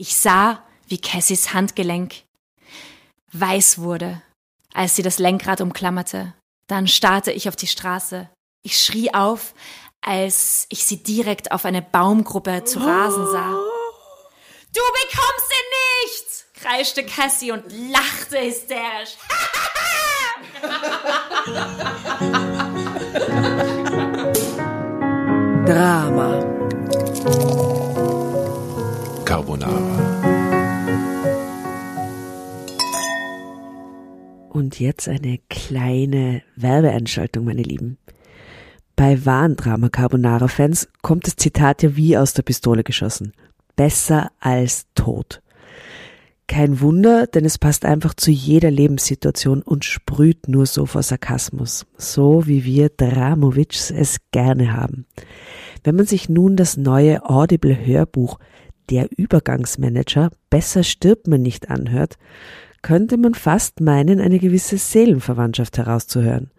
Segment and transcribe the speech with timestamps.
[0.00, 2.22] Ich sah, wie Cassies Handgelenk
[3.32, 4.22] weiß wurde,
[4.72, 6.34] als sie das Lenkrad umklammerte.
[6.68, 8.30] Dann starrte ich auf die Straße.
[8.62, 9.54] Ich schrie auf,
[10.00, 13.50] als ich sie direkt auf eine Baumgruppe zu rasen sah.
[14.72, 15.64] Du bekommst sie
[16.04, 16.28] nicht!
[16.54, 19.16] kreischte Cassie und lachte hysterisch.
[25.66, 26.58] Drama.
[29.28, 29.76] Carbonara.
[34.48, 37.98] Und jetzt eine kleine Werbeeinschaltung, meine Lieben.
[38.96, 43.34] Bei wahren Drama Carbonara Fans kommt das Zitat ja wie aus der Pistole geschossen.
[43.76, 45.42] Besser als tot.
[46.46, 51.84] Kein Wunder, denn es passt einfach zu jeder Lebenssituation und sprüht nur so vor Sarkasmus,
[51.98, 55.04] so wie wir Dramovics es gerne haben.
[55.84, 58.38] Wenn man sich nun das neue Audible Hörbuch
[58.90, 62.16] Der Übergangsmanager Besser stirbt man nicht anhört,
[62.80, 66.50] könnte man fast meinen, eine gewisse Seelenverwandtschaft herauszuhören.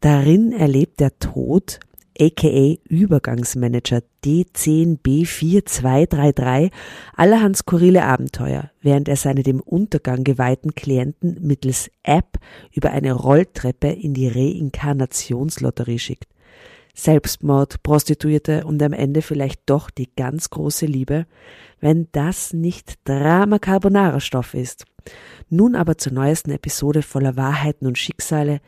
[0.00, 1.80] Darin erlebt der Tod
[2.18, 6.70] aka Übergangsmanager D10B4233
[7.14, 12.38] allerhand skurrile Abenteuer, während er seine dem Untergang geweihten Klienten mittels App
[12.72, 16.28] über eine Rolltreppe in die Reinkarnationslotterie schickt.
[16.98, 21.26] Selbstmord, Prostituierte und am Ende vielleicht doch die ganz große Liebe,
[21.78, 24.86] wenn das nicht Drama Carbonara Stoff ist.
[25.50, 28.60] Nun aber zur neuesten Episode voller Wahrheiten und Schicksale.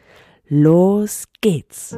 [0.46, 1.96] Los geht's!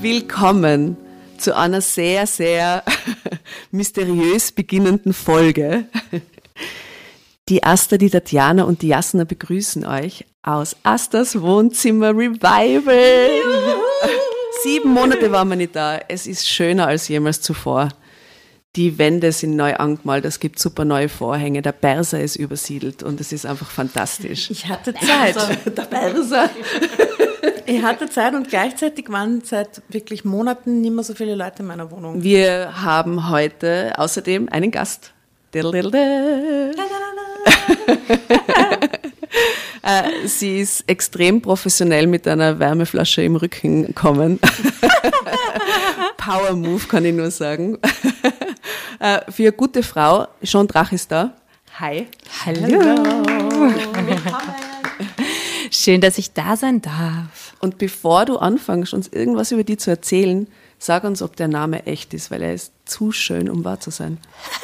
[0.00, 0.96] Willkommen
[1.36, 2.84] zu einer sehr, sehr
[3.70, 5.86] mysteriös beginnenden Folge.
[7.48, 13.30] Die Asta, die Tatjana und die Jasna begrüßen euch aus Astas Wohnzimmer Revival.
[14.62, 15.98] Sieben Monate waren wir nicht da.
[16.08, 17.88] Es ist schöner als jemals zuvor.
[18.76, 23.20] Die Wände sind neu angemalt, es gibt super neue Vorhänge, der Berser ist übersiedelt und
[23.20, 24.48] es ist einfach fantastisch.
[24.48, 25.36] Ich hatte Zeit.
[25.76, 26.48] Der Berser.
[27.70, 31.68] Ich hatte Zeit und gleichzeitig waren seit wirklich Monaten nicht mehr so viele Leute in
[31.68, 32.20] meiner Wohnung.
[32.20, 35.12] Wir haben heute außerdem einen Gast.
[39.82, 44.38] Äh, sie ist extrem professionell mit einer Wärmeflasche im Rücken gekommen.
[46.18, 47.78] Power Move kann ich nur sagen.
[48.98, 51.32] Äh, für eine gute Frau, Jean Drach ist da.
[51.78, 52.06] Hi.
[52.44, 52.68] Hallo.
[52.68, 54.20] Willkommen.
[55.70, 57.39] Schön, dass ich da sein darf.
[57.60, 60.48] Und bevor du anfängst, uns irgendwas über die zu erzählen,
[60.78, 63.90] sag uns, ob der Name echt ist, weil er ist zu schön, um wahr zu
[63.90, 64.18] sein.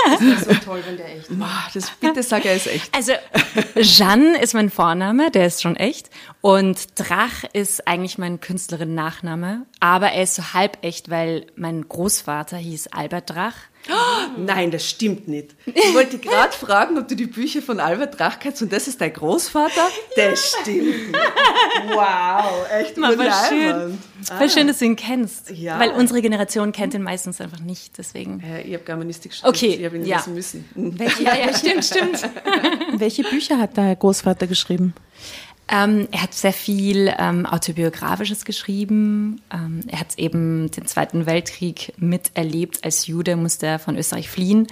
[0.09, 1.41] Das ist so toll, wenn der echt ist.
[1.75, 2.95] Das, bitte sag, er ist echt.
[2.95, 3.13] Also,
[3.77, 6.09] Jeanne ist mein Vorname, der ist schon echt.
[6.41, 9.67] Und Drach ist eigentlich mein Künstlerin-Nachname.
[9.79, 13.57] Aber er ist so halb echt, weil mein Großvater hieß Albert Drach.
[14.37, 15.55] Nein, das stimmt nicht.
[15.67, 19.01] Ich wollte gerade fragen, ob du die Bücher von Albert Drach kennst und das ist
[19.01, 19.89] dein Großvater?
[20.17, 21.19] Das stimmt nicht.
[21.93, 23.13] Wow, echt Mal
[23.49, 23.69] schön.
[23.69, 23.99] leibend.
[24.37, 25.51] Voll schön, dass du ihn kennst.
[25.51, 25.79] Ja.
[25.79, 28.41] Weil unsere Generation kennt ihn meistens einfach nicht, deswegen.
[28.41, 30.17] Ja, ich habe Germanistik studiert, Okay, ich habe ihn ja.
[30.17, 30.65] lesen müssen.
[31.21, 32.29] Ja, ja, stimmt, stimmt.
[32.95, 34.95] Welche Bücher hat dein Großvater geschrieben?
[35.69, 39.41] Ähm, er hat sehr viel ähm, Autobiografisches geschrieben.
[39.53, 42.85] Ähm, er hat eben den Zweiten Weltkrieg miterlebt.
[42.85, 44.69] Als Jude musste er von Österreich fliehen.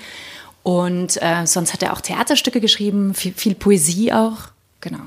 [0.63, 4.39] Und äh, sonst hat er auch Theaterstücke geschrieben, viel, viel Poesie auch.
[4.81, 5.01] Genau.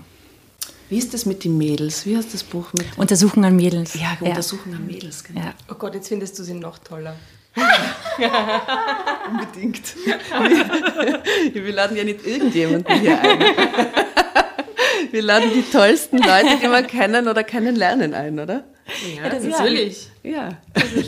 [0.90, 2.06] Wie ist das mit den Mädels?
[2.06, 3.94] Wie heißt das Buch mit Untersuchung an Mädels.
[3.94, 5.24] ja, Untersuchung an Mädels?
[5.24, 5.42] Genau.
[5.42, 5.54] Ja.
[5.70, 7.16] Oh Gott, jetzt findest du sie noch toller.
[9.30, 9.96] Unbedingt.
[11.54, 13.40] Wir laden ja nicht irgendjemanden hier ein.
[15.12, 18.64] Wir laden die tollsten Leute, die wir kennen oder kennenlernen ein, oder?
[19.16, 20.10] Ja, das natürlich.
[20.24, 20.50] Ja.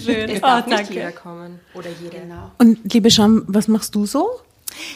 [0.03, 0.29] Schön.
[0.29, 1.59] Es darf nicht jeder kommen.
[1.73, 2.19] Oder jeder.
[2.19, 2.51] Genau.
[2.57, 4.29] Und liebe Jean, was machst du so?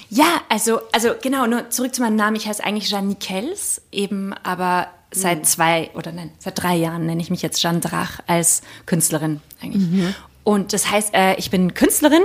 [0.09, 2.35] Ja, also, also genau, nur zurück zu meinem Namen.
[2.35, 7.21] Ich heiße eigentlich Jeanne Nikels, eben aber seit zwei oder nein, seit drei Jahren nenne
[7.21, 10.15] ich mich jetzt Jeanne Drach als Künstlerin eigentlich.
[10.43, 12.23] Und das heißt, äh, ich bin Künstlerin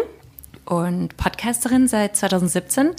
[0.65, 2.91] und Podcasterin seit 2017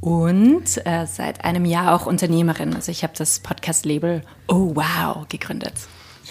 [0.00, 2.74] und äh, seit einem Jahr auch Unternehmerin.
[2.74, 5.74] Also ich habe das Podcast-Label Oh Wow gegründet.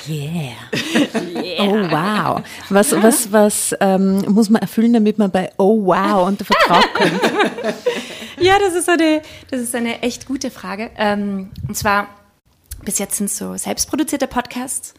[0.07, 0.53] Yeah.
[1.59, 2.43] Oh wow.
[2.69, 7.21] Was, was, was ähm, muss man erfüllen, damit man bei Oh wow unter Vertrag kommt?
[8.39, 10.91] Ja, das ist eine, das ist eine echt gute Frage.
[10.95, 12.07] Ähm, und zwar,
[12.83, 14.93] bis jetzt sind es so selbstproduzierte Podcasts,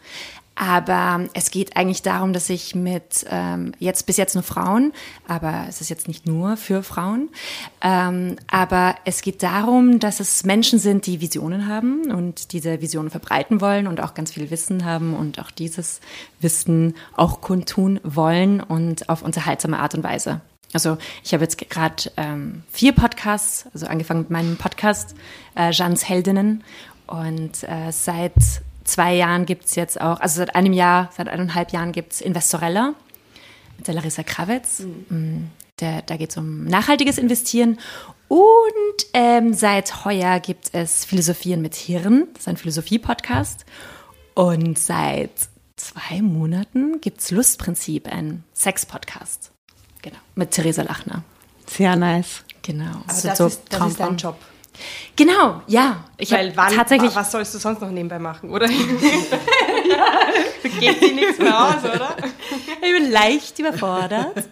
[0.61, 4.91] Aber es geht eigentlich darum, dass ich mit ähm, jetzt bis jetzt nur Frauen,
[5.25, 7.29] aber es ist jetzt nicht nur für Frauen,
[7.79, 13.09] ähm, aber es geht darum, dass es Menschen sind, die Visionen haben und diese Visionen
[13.09, 16.01] verbreiten wollen und auch ganz viel Wissen haben und auch dieses
[16.41, 20.41] Wissen auch kundtun wollen und auf unterhaltsame Art und Weise.
[20.73, 25.15] Also ich habe jetzt gerade ähm, vier Podcasts, also angefangen mit meinem Podcast,
[25.55, 26.65] äh, Jeans Heldinnen.
[27.07, 28.35] Und äh, seit
[28.89, 32.21] zwei Jahren gibt es jetzt auch, also seit einem Jahr, seit eineinhalb Jahren gibt es
[32.21, 32.93] Investorella
[33.77, 34.83] mit der Larissa Krawitz.
[35.09, 35.49] Mhm.
[35.79, 37.79] Der, da geht es um nachhaltiges Investieren.
[38.27, 42.27] Und ähm, seit heuer gibt es Philosophieren mit Hirn.
[42.33, 43.65] Das ist ein Philosophie-Podcast.
[44.35, 45.31] Und seit
[45.77, 49.51] zwei Monaten gibt es Lustprinzip, ein Sex-Podcast.
[50.01, 51.23] Genau, mit Theresa Lachner.
[51.65, 52.43] Sehr nice.
[52.61, 52.89] Genau.
[53.07, 54.37] Aber das, so ist, das ist dein Job.
[55.15, 56.03] Genau, ja.
[56.17, 57.15] Ich Weil wann, tatsächlich.
[57.15, 58.69] Was sollst du sonst noch nebenbei machen, oder?
[58.69, 58.75] ja,
[60.63, 62.15] geht dir nichts mehr aus, oder?
[62.81, 64.47] Ich bin leicht überfordert.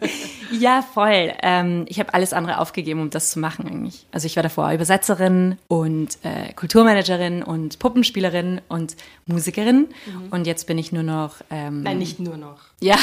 [0.52, 1.34] ja, voll.
[1.42, 4.06] Ähm, ich habe alles andere aufgegeben, um das zu machen eigentlich.
[4.12, 8.96] Also ich war davor Übersetzerin und äh, Kulturmanagerin und Puppenspielerin und
[9.26, 9.88] Musikerin.
[10.06, 10.28] Mhm.
[10.30, 11.36] Und jetzt bin ich nur noch.
[11.50, 12.60] Ähm, Nein, nicht nur noch.
[12.80, 12.96] Ja.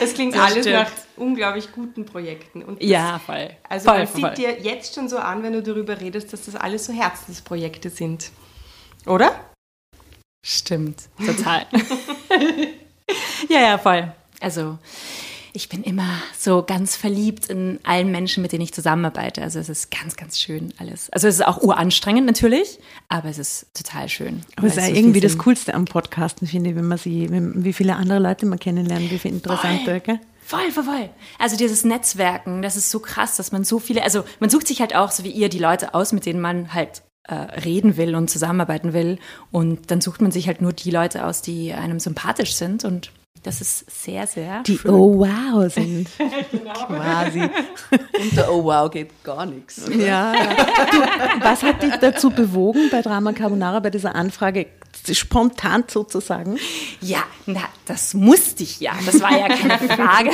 [0.00, 0.76] das klingt das alles stimmt.
[0.76, 2.62] nach unglaublich guten Projekten.
[2.62, 3.50] Und das, ja, voll.
[3.68, 6.46] Also voll, man voll, sieht dir jetzt schon so an, wenn du darüber redest, dass
[6.46, 8.30] das alles so Herzensprojekte sind.
[9.06, 9.32] Oder?
[10.46, 11.64] Stimmt, total.
[13.48, 14.12] ja, ja, voll.
[14.40, 14.78] Also
[15.54, 19.40] ich bin immer so ganz verliebt in allen Menschen, mit denen ich zusammenarbeite.
[19.40, 21.08] Also es ist ganz, ganz schön alles.
[21.10, 24.42] Also es ist auch uranstrengend natürlich, aber es ist total schön.
[24.56, 27.28] Aber es ist ja so irgendwie das Coolste am Podcasten, finde ich, wenn man sie,
[27.30, 30.20] wie viele andere Leute man kennenlernt, wie viele interessante, gell?
[30.44, 31.08] Voll, voll, voll.
[31.38, 34.80] Also dieses Netzwerken, das ist so krass, dass man so viele, also man sucht sich
[34.80, 38.14] halt auch, so wie ihr, die Leute aus, mit denen man halt äh, reden will
[38.14, 39.18] und zusammenarbeiten will.
[39.50, 43.10] Und dann sucht man sich halt nur die Leute aus, die einem sympathisch sind und
[43.44, 44.90] das ist sehr, sehr Die schön.
[44.90, 46.08] Oh wow sind.
[46.50, 46.72] genau.
[46.86, 47.42] Quasi.
[47.42, 49.82] Und der Oh wow geht gar nichts.
[49.98, 50.32] Ja.
[50.32, 50.98] Du,
[51.40, 54.66] was hat dich dazu bewogen, bei Drama Carbonara, bei dieser Anfrage
[55.12, 56.58] spontan sozusagen?
[57.02, 58.92] Ja, na, das musste ich ja.
[59.04, 60.30] Das war ja keine Frage.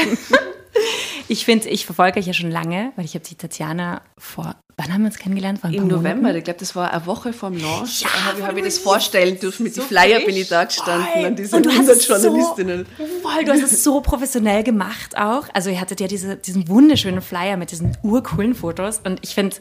[1.30, 4.92] Ich finde, ich verfolge euch ja schon lange, weil ich habe die Tatjana vor Wann
[4.92, 5.60] haben wir uns kennengelernt?
[5.62, 6.38] Im November, Monaten?
[6.38, 8.00] ich glaube, das war eine Woche vor dem Launch.
[8.00, 9.64] Ja, da habe ich, hab ich das vorstellen dürfen.
[9.64, 11.24] Mit so den Flyer bin ich da gestanden voll.
[11.26, 12.86] an diesen 100 Journalistinnen.
[12.96, 15.44] So, voll, du hast es so professionell gemacht auch.
[15.52, 19.56] Also ihr hattet ja diese, diesen wunderschönen Flyer mit diesen urcoolen Fotos und ich finde,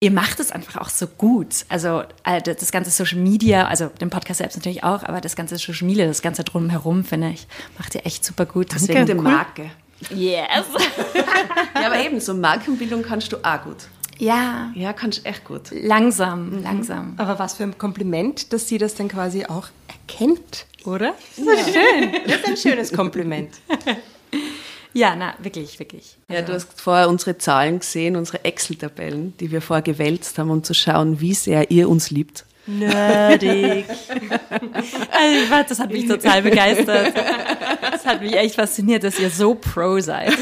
[0.00, 1.64] ihr macht es einfach auch so gut.
[1.68, 5.56] Also äh, das ganze Social Media, also den Podcast selbst natürlich auch, aber das ganze
[5.56, 7.48] Social Media, das ganze drumherum, finde ich,
[7.78, 8.68] macht ihr echt super gut.
[8.72, 9.22] Deswegen Danke, cool.
[9.22, 9.70] Marke.
[10.10, 10.66] Yes.
[11.74, 13.88] ja, aber eben, so Markenbildung kannst du auch gut.
[14.18, 14.72] Ja.
[14.74, 15.70] Ja, kannst echt gut.
[15.70, 16.62] Langsam, mhm.
[16.62, 17.14] langsam.
[17.18, 21.14] Aber was für ein Kompliment, dass sie das dann quasi auch erkennt, oder?
[21.36, 21.80] Das ist ja.
[21.80, 22.12] schön.
[22.26, 23.50] Das ist ein schönes Kompliment.
[24.94, 26.16] Ja, na, wirklich, wirklich.
[26.28, 30.64] Ja, du hast vorher unsere Zahlen gesehen, unsere Excel-Tabellen, die wir vorher gewälzt haben, um
[30.64, 32.44] zu schauen, wie sehr ihr uns liebt.
[32.68, 33.86] Nerdig.
[35.10, 37.14] also, das hat mich total begeistert.
[37.90, 40.36] Das hat mich echt fasziniert, dass ihr so pro seid.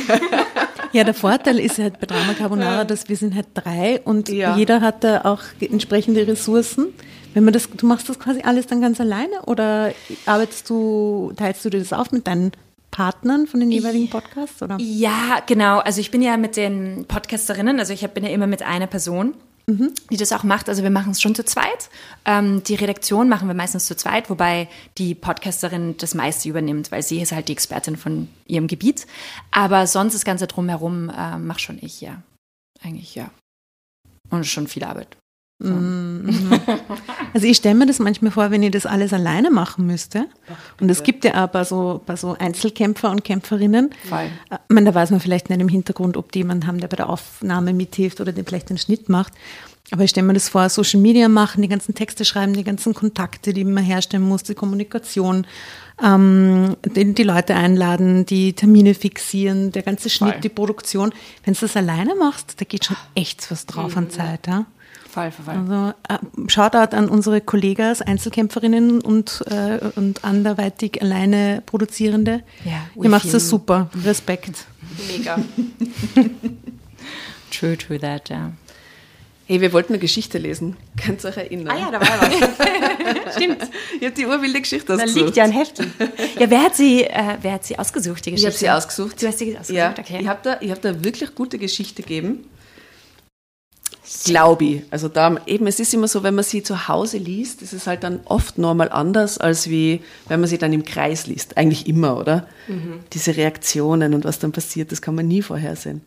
[0.93, 4.56] Ja, der Vorteil ist halt bei Drama Carbonara, dass wir sind halt drei und ja.
[4.56, 6.88] jeder hat da auch entsprechende Ressourcen.
[7.34, 9.93] Wenn man das, du machst das quasi alles dann ganz alleine oder
[10.25, 12.52] arbeitest du, teilst du dir das auf mit deinen
[12.90, 14.62] Partnern von den jeweiligen Podcasts?
[14.62, 14.78] Oder?
[14.81, 15.78] Ja, genau.
[15.78, 19.34] Also ich bin ja mit den Podcasterinnen, also ich bin ja immer mit einer Person
[19.67, 19.93] mhm.
[20.11, 20.69] die das auch macht.
[20.69, 21.91] Also wir machen es schon zu zweit.
[22.25, 27.02] Ähm, die Redaktion machen wir meistens zu zweit, wobei die Podcasterin das meiste übernimmt, weil
[27.02, 29.07] sie ist halt die Expertin von ihrem Gebiet.
[29.50, 32.23] Aber sonst das Ganze drumherum äh, mache schon ich, ja.
[32.83, 33.31] Eigentlich, ja.
[34.31, 35.17] Und schon viel Arbeit.
[35.59, 36.51] Mhm.
[37.33, 40.25] Also ich stelle mir das manchmal vor, wenn ich das alles alleine machen müsste.
[40.81, 43.91] Und es gibt ja auch bei so, bei so Einzelkämpfer und Kämpferinnen.
[44.09, 44.31] Voll.
[44.51, 46.89] Äh, ich meine, da weiß man vielleicht nicht im Hintergrund, ob die jemanden haben, der
[46.89, 49.35] bei der Aufnahme mithilft oder den vielleicht den Schnitt macht.
[49.91, 52.95] Aber ich stelle mir das vor, Social Media machen, die ganzen Texte schreiben, die ganzen
[52.95, 55.47] Kontakte, die man herstellen muss, die Kommunikation,
[56.03, 60.41] ähm, die, die, Leute einladen, die Termine fixieren, der ganze Schnitt, Voll.
[60.41, 61.13] die Produktion.
[61.45, 63.99] Wenn du das alleine machst, da geht schon echt was drauf mhm.
[63.99, 64.47] an Zeit.
[64.47, 64.67] Ja?
[65.16, 65.56] Fall, Fall.
[65.56, 72.42] Also äh, Shoutout an unsere Kollegas, Einzelkämpferinnen und, äh, und anderweitig alleine Produzierende.
[72.66, 73.88] Ja, Ihr macht das super.
[74.04, 74.66] Respekt.
[75.08, 75.38] Mega.
[77.50, 78.52] true, true that, ja.
[79.46, 80.76] Hey, wir wollten eine Geschichte lesen.
[81.02, 81.75] Könnt ihr euch erinnern?
[81.75, 83.35] Ah ja, da war was.
[83.37, 83.62] Stimmt.
[83.99, 85.16] Ich habe die urwilde Geschichte ausgesucht.
[85.18, 85.92] Da liegt ja ein Heftchen.
[86.38, 88.50] Ja, wer hat sie, äh, wer hat sie ausgesucht, die Geschichte?
[88.50, 89.23] Ich habe sie ausgesucht.
[89.23, 89.94] Du hast sie ausgesucht, ja.
[89.96, 90.18] okay.
[90.20, 92.44] Ich habe da, hab da wirklich gute Geschichte gegeben.
[94.25, 94.83] Glaube ich.
[94.91, 97.87] Also da eben, es ist immer so, wenn man sie zu Hause liest, ist es
[97.87, 101.57] halt dann oft nochmal anders, als wie wenn man sie dann im Kreis liest.
[101.57, 102.47] Eigentlich immer, oder?
[103.13, 106.03] Diese Reaktionen und was dann passiert, das kann man nie vorhersehen.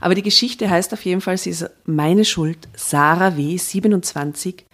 [0.00, 4.64] Aber die Geschichte heißt auf jeden Fall, sie ist meine Schuld, Sarah W., 27.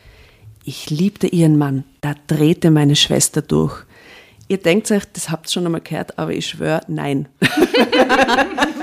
[0.65, 3.85] Ich liebte ihren Mann, da drehte meine Schwester durch.
[4.47, 7.29] Ihr denkt euch, das habt ihr schon einmal gehört, aber ich schwöre, nein.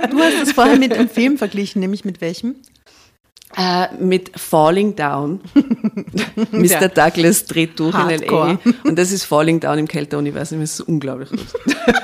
[0.09, 2.55] Du hast es vorher mit einem Film verglichen, nämlich mit welchem?
[3.57, 5.41] Äh, mit Falling Down.
[6.51, 6.63] Mr.
[6.63, 6.87] Ja.
[6.87, 8.59] Douglas dreht durch Hardcore.
[8.63, 8.87] in L.A.
[8.87, 10.59] Und das ist Falling Down im Kälteuniversum.
[10.61, 11.39] Das ist unglaublich gut.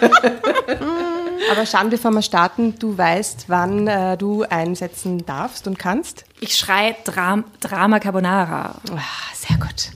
[1.51, 6.25] Aber Shan, bevor wir starten, du weißt, wann äh, du einsetzen darfst und kannst.
[6.39, 8.81] Ich schreie Dram Drama Carbonara.
[8.91, 9.01] Ah,
[9.35, 9.91] sehr gut.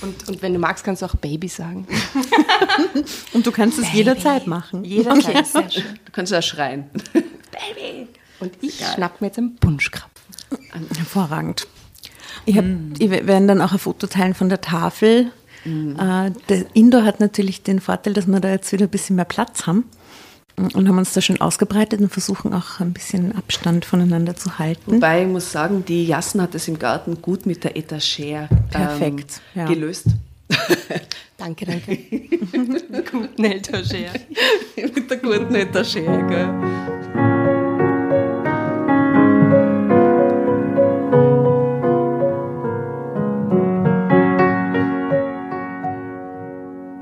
[0.00, 1.86] Und, und wenn du magst, kannst du auch Baby sagen.
[3.32, 4.84] Und du kannst es jederzeit machen.
[4.84, 5.44] Jederzeit.
[5.44, 5.98] Sehr schön.
[6.04, 6.88] Du kannst auch schreien.
[8.38, 10.15] Und ich schnapp mir jetzt einen Punschkrapfen.
[10.96, 11.66] Hervorragend.
[12.44, 12.64] Ich hab,
[12.98, 15.32] ich werde dann auch ein Foto teilen von der Tafel.
[15.64, 19.24] Äh, der Indoor hat natürlich den Vorteil, dass wir da jetzt wieder ein bisschen mehr
[19.24, 19.84] Platz haben
[20.56, 24.96] und haben uns da schön ausgebreitet und versuchen auch ein bisschen Abstand voneinander zu halten.
[24.96, 29.40] Wobei ich muss sagen, die Jassen hat es im Garten gut mit der Etagere Perfekt,
[29.54, 29.66] ähm, ja.
[29.66, 30.06] gelöst.
[31.38, 31.96] Danke, danke.
[33.10, 34.20] Guten Elterschere.
[34.76, 37.35] mit der guten Etagere, gell?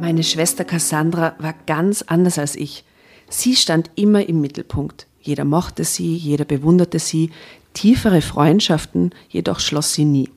[0.05, 2.85] Meine Schwester Cassandra war ganz anders als ich.
[3.31, 5.07] Sie stand immer im Mittelpunkt.
[5.19, 7.31] Jeder mochte sie, jeder bewunderte sie.
[7.73, 10.29] Tiefere Freundschaften jedoch schloss sie nie.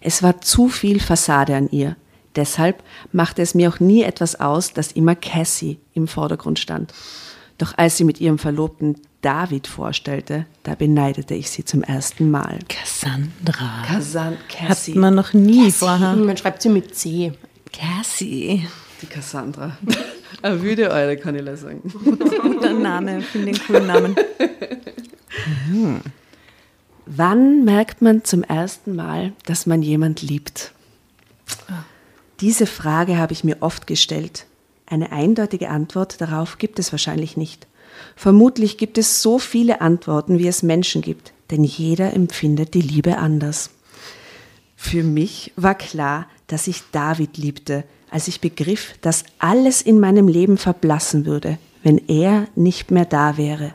[0.00, 1.94] Es war zu viel Fassade an ihr.
[2.36, 6.94] Deshalb machte es mir auch nie etwas aus, dass immer Cassie im Vordergrund stand.
[7.58, 12.60] Doch als sie mit ihrem Verlobten David vorstellte, da beneidete ich sie zum ersten Mal.
[12.66, 13.90] Cassandra.
[13.90, 14.94] Hat Cassie.
[14.94, 16.16] man noch nie vorher.
[16.16, 17.34] Man schreibt sie mit C.
[17.74, 18.66] Cassie.
[19.02, 19.76] Die Cassandra.
[20.42, 21.82] Eine wüde Eure, kann ich sagen.
[22.42, 24.16] Guter Name, finde den coolen Namen.
[27.06, 30.72] Wann merkt man zum ersten Mal, dass man jemand liebt?
[32.40, 34.46] Diese Frage habe ich mir oft gestellt.
[34.86, 37.66] Eine eindeutige Antwort darauf gibt es wahrscheinlich nicht.
[38.16, 43.18] Vermutlich gibt es so viele Antworten, wie es Menschen gibt, denn jeder empfindet die Liebe
[43.18, 43.70] anders.
[44.76, 50.28] Für mich war klar, dass ich David liebte, als ich begriff, dass alles in meinem
[50.28, 53.72] Leben verblassen würde, wenn er nicht mehr da wäre.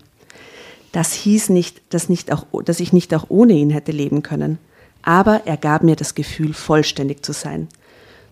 [0.91, 4.60] Das hieß nicht, dass, nicht auch, dass ich nicht auch ohne ihn hätte leben können,
[5.01, 7.67] aber er gab mir das Gefühl, vollständig zu sein.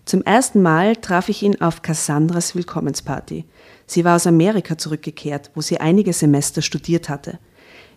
[0.04, 3.44] Zum ersten Mal traf ich ihn auf Cassandras Willkommensparty.
[3.86, 7.38] Sie war aus Amerika zurückgekehrt, wo sie einige Semester studiert hatte.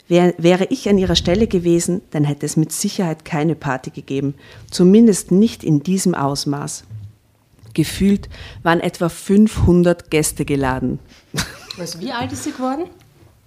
[0.08, 4.34] Wär, wäre ich an ihrer Stelle gewesen, dann hätte es mit Sicherheit keine Party gegeben,
[4.72, 6.84] zumindest nicht in diesem Ausmaß.
[7.80, 8.28] Gefühlt
[8.62, 11.00] waren etwa 500 Gäste geladen.
[11.78, 12.90] Was, wie alt ist sie geworden?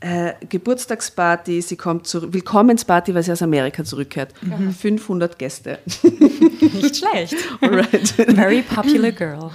[0.00, 4.32] Äh, Geburtstagsparty, sie kommt zur Willkommensparty, weil sie aus Amerika zurückkehrt.
[4.80, 5.80] 500 Gäste.
[6.02, 7.36] Nicht schlecht.
[7.60, 8.08] Alright.
[8.34, 9.50] Very popular girl.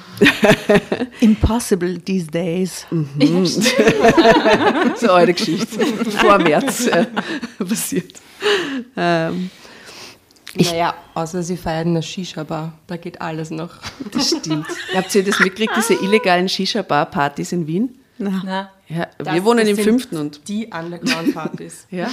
[1.21, 2.85] Impossible these days.
[3.17, 3.57] Das
[5.01, 5.85] ist eine Geschichte.
[6.11, 7.07] Vor März äh,
[7.57, 8.21] passiert.
[8.95, 9.49] Ähm,
[10.59, 12.73] naja, außer sie feiern eine Shisha-Bar.
[12.87, 13.75] Da geht alles noch.
[14.11, 14.67] das stimmt.
[14.95, 17.97] Habt ihr das mitgekriegt, diese illegalen Shisha-Bar-Partys in Wien?
[18.17, 21.87] Na, Ja, Das- wir wohnen das im sind fünften und Die Underground-Partys.
[21.91, 22.09] ja,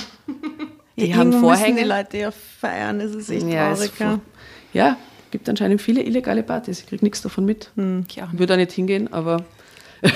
[0.97, 1.83] Die Die haben Vorhänge.
[1.83, 3.91] die Leute ja feiern, das ist echt ja, traurig.
[3.95, 4.21] es ja.
[4.73, 4.97] ja,
[5.31, 6.81] gibt anscheinend viele illegale Partys.
[6.81, 7.71] Ich kriege nichts davon mit.
[8.09, 8.39] ich auch nicht.
[8.39, 9.45] Würde da nicht hingehen, aber.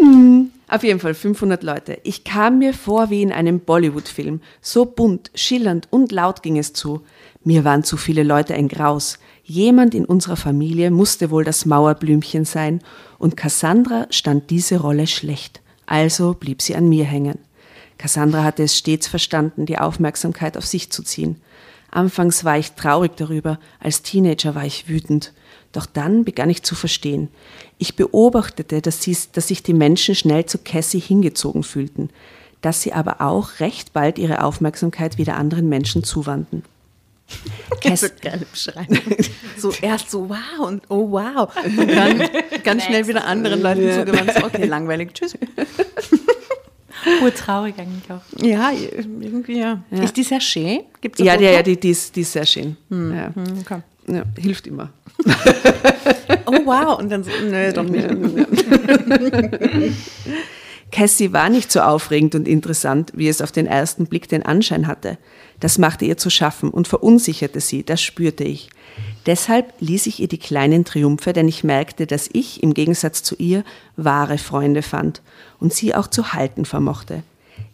[0.00, 0.50] Hm.
[0.70, 1.98] Auf jeden Fall 500 Leute.
[2.04, 4.40] Ich kam mir vor wie in einem Bollywood-Film.
[4.60, 7.00] So bunt, schillernd und laut ging es zu.
[7.42, 9.18] Mir waren zu viele Leute ein Graus.
[9.42, 12.82] Jemand in unserer Familie musste wohl das Mauerblümchen sein
[13.18, 15.60] und Cassandra stand diese Rolle schlecht.
[15.86, 17.40] Also blieb sie an mir hängen.
[17.98, 21.40] Cassandra hatte es stets verstanden, die Aufmerksamkeit auf sich zu ziehen.
[21.90, 25.32] Anfangs war ich traurig darüber, als Teenager war ich wütend.
[25.72, 27.28] Doch dann begann ich zu verstehen.
[27.78, 32.10] Ich beobachtete, dass, sie, dass sich die Menschen schnell zu Cassie hingezogen fühlten,
[32.60, 36.64] dass sie aber auch recht bald ihre Aufmerksamkeit wieder anderen Menschen zuwandten.
[37.94, 38.98] So geile Beschreibung.
[39.56, 41.50] So erst so wow und oh wow.
[41.64, 42.28] Und dann
[42.64, 44.32] ganz schnell wieder anderen Leuten zugewandt.
[44.34, 45.36] So, okay, langweilig, tschüss.
[47.22, 48.22] Urtraurig eigentlich auch.
[48.42, 49.82] Ja, irgendwie ja.
[49.90, 50.80] Ist die sehr schön?
[51.00, 52.76] Gibt's Ja, ja, ja die, die, ist, die ist sehr schön.
[52.90, 53.32] Ja.
[53.60, 53.82] Okay.
[54.10, 54.90] Ja, hilft immer.
[56.46, 56.98] Oh wow.
[56.98, 58.08] Und dann so, nö, doch nicht.
[60.90, 64.88] Cassie war nicht so aufregend und interessant, wie es auf den ersten Blick den Anschein
[64.88, 65.18] hatte.
[65.60, 68.70] Das machte ihr zu schaffen und verunsicherte sie, das spürte ich.
[69.26, 73.36] Deshalb ließ ich ihr die kleinen Triumphe, denn ich merkte, dass ich im Gegensatz zu
[73.36, 73.62] ihr
[73.96, 75.22] wahre Freunde fand
[75.60, 77.22] und sie auch zu halten vermochte.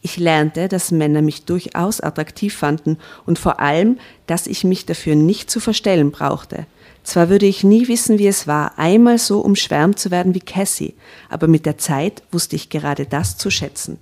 [0.07, 3.99] Ich lernte, dass Männer mich durchaus attraktiv fanden und vor allem,
[4.29, 6.69] dass ich mich dafür nicht zu verstellen brauchte.
[7.03, 10.95] Zwar würde ich nie wissen, wie es war, einmal so umschwärmt zu werden wie Cassie,
[11.29, 13.99] aber mit der Zeit wusste ich gerade das zu schätzen.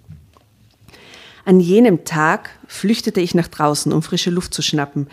[1.46, 5.08] An jenem Tag flüchtete ich nach draußen, um frische Luft zu schnappen.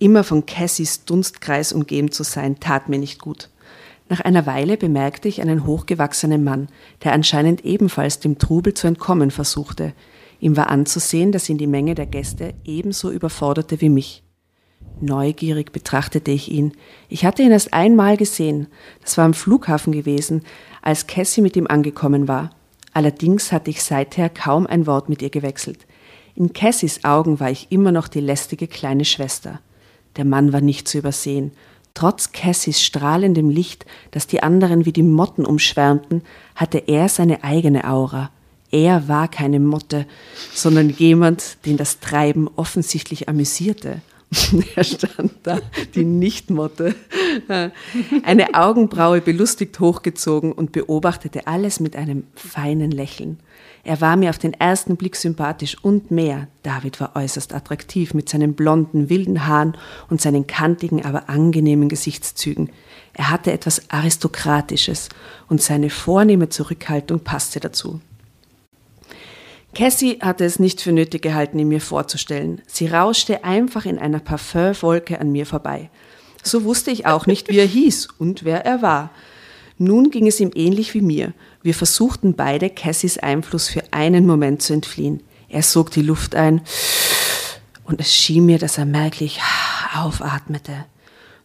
[0.00, 3.48] Immer von Cassies Dunstkreis umgeben zu sein, tat mir nicht gut.
[4.08, 6.66] Nach einer Weile bemerkte ich einen hochgewachsenen Mann,
[7.04, 9.92] der anscheinend ebenfalls dem Trubel zu entkommen versuchte.
[10.42, 14.24] Ihm war anzusehen, dass ihn die Menge der Gäste ebenso überforderte wie mich.
[15.00, 16.72] Neugierig betrachtete ich ihn.
[17.08, 18.66] Ich hatte ihn erst einmal gesehen.
[19.02, 20.42] Das war am Flughafen gewesen,
[20.82, 22.50] als Cassie mit ihm angekommen war.
[22.92, 25.86] Allerdings hatte ich seither kaum ein Wort mit ihr gewechselt.
[26.34, 29.60] In Cassies Augen war ich immer noch die lästige kleine Schwester.
[30.16, 31.52] Der Mann war nicht zu übersehen.
[31.94, 36.22] Trotz Cassies strahlendem Licht, das die anderen wie die Motten umschwärmten,
[36.56, 38.32] hatte er seine eigene Aura.
[38.72, 40.06] Er war keine Motte,
[40.52, 44.00] sondern jemand, den das Treiben offensichtlich amüsierte.
[44.76, 45.60] er stand da,
[45.94, 46.94] die Nichtmotte,
[48.22, 53.40] eine Augenbraue belustigt hochgezogen und beobachtete alles mit einem feinen Lächeln.
[53.84, 56.48] Er war mir auf den ersten Blick sympathisch und mehr.
[56.62, 59.76] David war äußerst attraktiv mit seinen blonden, wilden Haaren
[60.08, 62.70] und seinen kantigen, aber angenehmen Gesichtszügen.
[63.12, 65.10] Er hatte etwas Aristokratisches
[65.48, 68.00] und seine vornehme Zurückhaltung passte dazu.
[69.74, 72.60] Cassie hatte es nicht für nötig gehalten, ihn mir vorzustellen.
[72.66, 75.90] Sie rauschte einfach in einer Parfümwolke an mir vorbei.
[76.42, 79.10] So wusste ich auch nicht, wie er hieß und wer er war.
[79.78, 81.32] Nun ging es ihm ähnlich wie mir.
[81.62, 85.22] Wir versuchten beide, Cassies Einfluss für einen Moment zu entfliehen.
[85.48, 86.60] Er sog die Luft ein
[87.84, 89.40] und es schien mir, dass er merklich
[89.94, 90.84] aufatmete.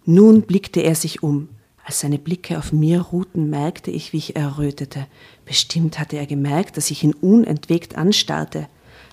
[0.05, 1.50] Nun blickte er sich um.
[1.88, 5.08] Als seine Blicke auf mir ruhten, merkte ich, wie ich errötete.
[5.46, 8.67] Bestimmt hatte er gemerkt, dass ich ihn unentwegt anstarrte.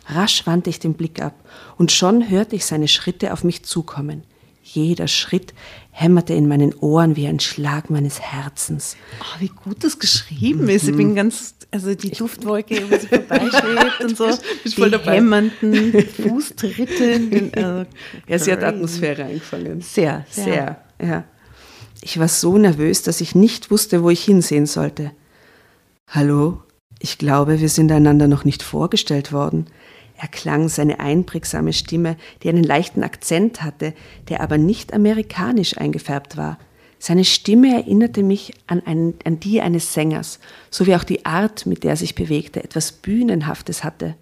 [0.09, 1.35] Rasch wandte ich den Blick ab,
[1.79, 4.25] und schon hörte ich seine Schritte auf mich zukommen.
[4.65, 5.55] Jeder Schritt
[5.93, 8.97] hämmerte in meinen Ohren wie ein Schlag meines Herzens.
[9.21, 10.89] Oh, wie gut das geschrieben ist.
[10.89, 14.27] Ich bin ganz, also die Duftwolke, wo sie vorbeischwebt und so.
[14.65, 17.05] Bist voll die hämmernden Fußtritte.
[17.53, 17.87] Äh,
[18.27, 18.65] Ja, sie hat.
[18.65, 19.81] Atmosphäre eingefangen.
[19.81, 20.45] Sehr, sehr.
[20.99, 21.25] Sehr, ja.
[22.07, 25.13] Ich war so nervös, dass ich nicht wusste, wo ich hinsehen sollte.
[26.07, 26.63] Hallo,
[26.99, 29.69] ich glaube, wir sind einander noch nicht vorgestellt worden.
[30.19, 33.95] Erklang seine einprägsame Stimme, die einen leichten Akzent hatte,
[34.29, 36.59] der aber nicht amerikanisch eingefärbt war.
[36.99, 40.41] Seine Stimme erinnerte mich an, einen, an die eines Sängers,
[40.71, 44.15] sowie auch die Art, mit der er sich bewegte, etwas Bühnenhaftes hatte.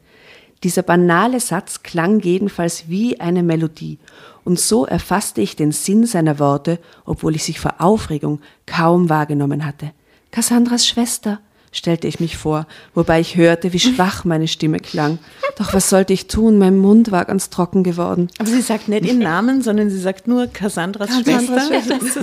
[0.63, 3.99] Dieser banale Satz klang jedenfalls wie eine Melodie,
[4.45, 9.65] und so erfasste ich den Sinn seiner Worte, obwohl ich sie vor Aufregung kaum wahrgenommen
[9.65, 9.93] hatte.
[10.33, 11.39] Cassandras Schwester,
[11.73, 15.19] stellte ich mich vor, wobei ich hörte, wie schwach meine Stimme klang.
[15.59, 16.59] Doch was sollte ich tun?
[16.59, 18.29] Mein Mund war ganz trocken geworden.
[18.39, 22.21] Aber sie sagt nicht ihren Namen, sondern sie sagt nur Cassandras, Cassandras Schwester.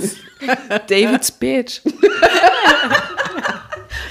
[0.88, 1.82] David's bitch.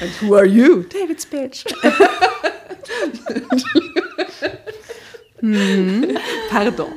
[0.01, 0.83] And who are you?
[0.83, 1.65] David's bitch.
[6.49, 6.88] Pardon.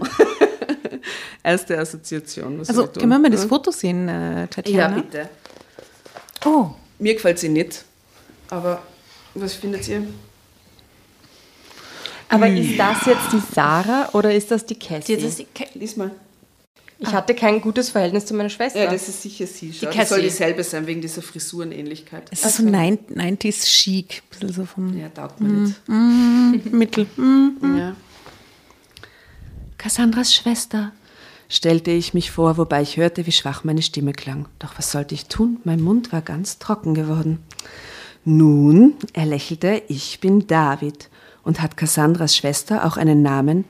[1.44, 2.60] Erste Assoziation.
[2.60, 4.96] Was Also können wir mal das Foto sehen, äh, Ja, Tatjana?
[4.96, 5.28] bitte.
[6.44, 7.84] Oh, Mir gefällt sie nicht.
[8.48, 8.82] Aber
[9.34, 10.02] was findet ihr?
[12.28, 15.16] Aber ist das jetzt die Sarah oder ist das die Cassie?
[15.16, 16.10] Das ist die Ca- Lies mal.
[16.98, 18.82] ich hatte kein gutes Verhältnis zu meiner Schwester.
[18.84, 19.72] Ja, das ist sicher sie.
[19.72, 19.90] Schau.
[19.90, 20.30] Die Das soll Cassie.
[20.30, 22.28] dieselbe sein, wegen dieser Frisurenähnlichkeit.
[22.30, 26.72] es ist so nein- 90s chic, ein bisschen so vom Ja, taugt mir nicht.
[26.72, 27.06] Mittel.
[27.16, 27.76] Mm.
[27.78, 27.96] Ja.
[29.82, 30.92] Cassandras Schwester,
[31.48, 34.46] stellte ich mich vor, wobei ich hörte, wie schwach meine Stimme klang.
[34.60, 35.58] Doch was sollte ich tun?
[35.64, 37.40] Mein Mund war ganz trocken geworden.
[38.24, 41.10] Nun, er lächelte, ich bin David.
[41.42, 43.64] Und hat Cassandras Schwester auch einen Namen?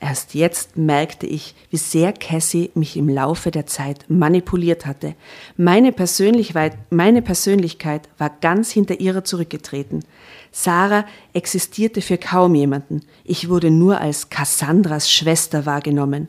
[0.00, 5.14] Erst jetzt merkte ich, wie sehr Cassie mich im Laufe der Zeit manipuliert hatte.
[5.56, 10.04] Meine Persönlichkeit, meine Persönlichkeit war ganz hinter ihrer zurückgetreten.
[10.50, 13.02] Sarah existierte für kaum jemanden.
[13.24, 16.28] Ich wurde nur als Cassandras Schwester wahrgenommen.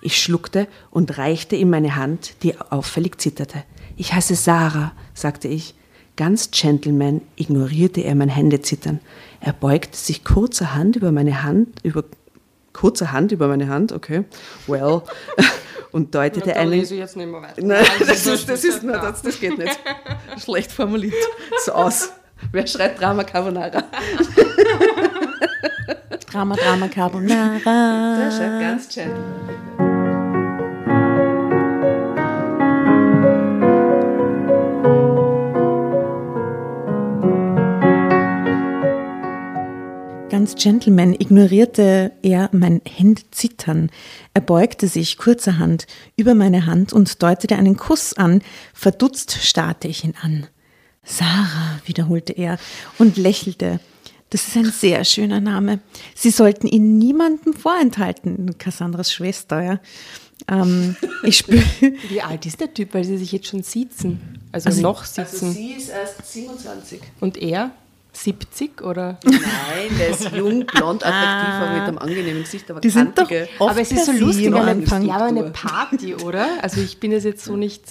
[0.00, 3.64] Ich schluckte und reichte ihm meine Hand, die auffällig zitterte.
[3.96, 5.74] Ich heiße Sarah, sagte ich.
[6.16, 9.00] Ganz gentleman ignorierte er mein Händezittern.
[9.40, 12.04] Er beugte sich kurzerhand über meine Hand, über
[12.72, 14.24] kurzerhand über meine Hand, okay,
[14.66, 15.02] well,
[15.92, 16.70] und deutete Da einen.
[16.70, 17.62] lese ich jetzt nicht mehr weiter.
[17.62, 19.78] Nein, das ist, das ist, nein, das, das geht nicht.
[20.44, 21.14] Schlecht formuliert.
[21.64, 22.10] So aus.
[22.52, 23.82] Wer schreit Drama Carbonara?
[26.30, 28.16] Drama, Drama, Carbonara.
[28.16, 29.62] Sehr schön, ganz gentle.
[40.28, 43.90] Ganz gentleman ignorierte er mein Händezittern.
[44.34, 45.86] Er beugte sich kurzerhand
[46.16, 48.42] über meine Hand und deutete einen Kuss an.
[48.74, 50.48] Verdutzt starrte ich ihn an.
[51.04, 52.58] Sarah, wiederholte er
[52.98, 53.80] und lächelte.
[54.30, 55.80] Das ist ein sehr schöner Name.
[56.14, 58.56] Sie sollten ihn niemandem vorenthalten.
[58.58, 59.80] Cassandras Schwester, ja.
[60.48, 61.46] Ähm, ich.
[62.08, 64.38] Wie alt ist der Typ, weil sie sich jetzt schon sitzen?
[64.52, 65.52] Also, noch sitzen.
[65.52, 67.00] sie ist erst 27.
[67.20, 67.72] Und er?
[68.14, 69.18] 70 oder?
[69.24, 69.40] Nein,
[69.98, 73.48] der ist jung, blond, attraktiv, aber mit einem angenehmen Gesicht, aber Die sind doch kantige.
[73.58, 75.02] oft aber es ist so lustig, Anfang.
[75.06, 76.62] ja, aber eine Party, oder?
[76.62, 77.82] Also ich bin es jetzt so nicht.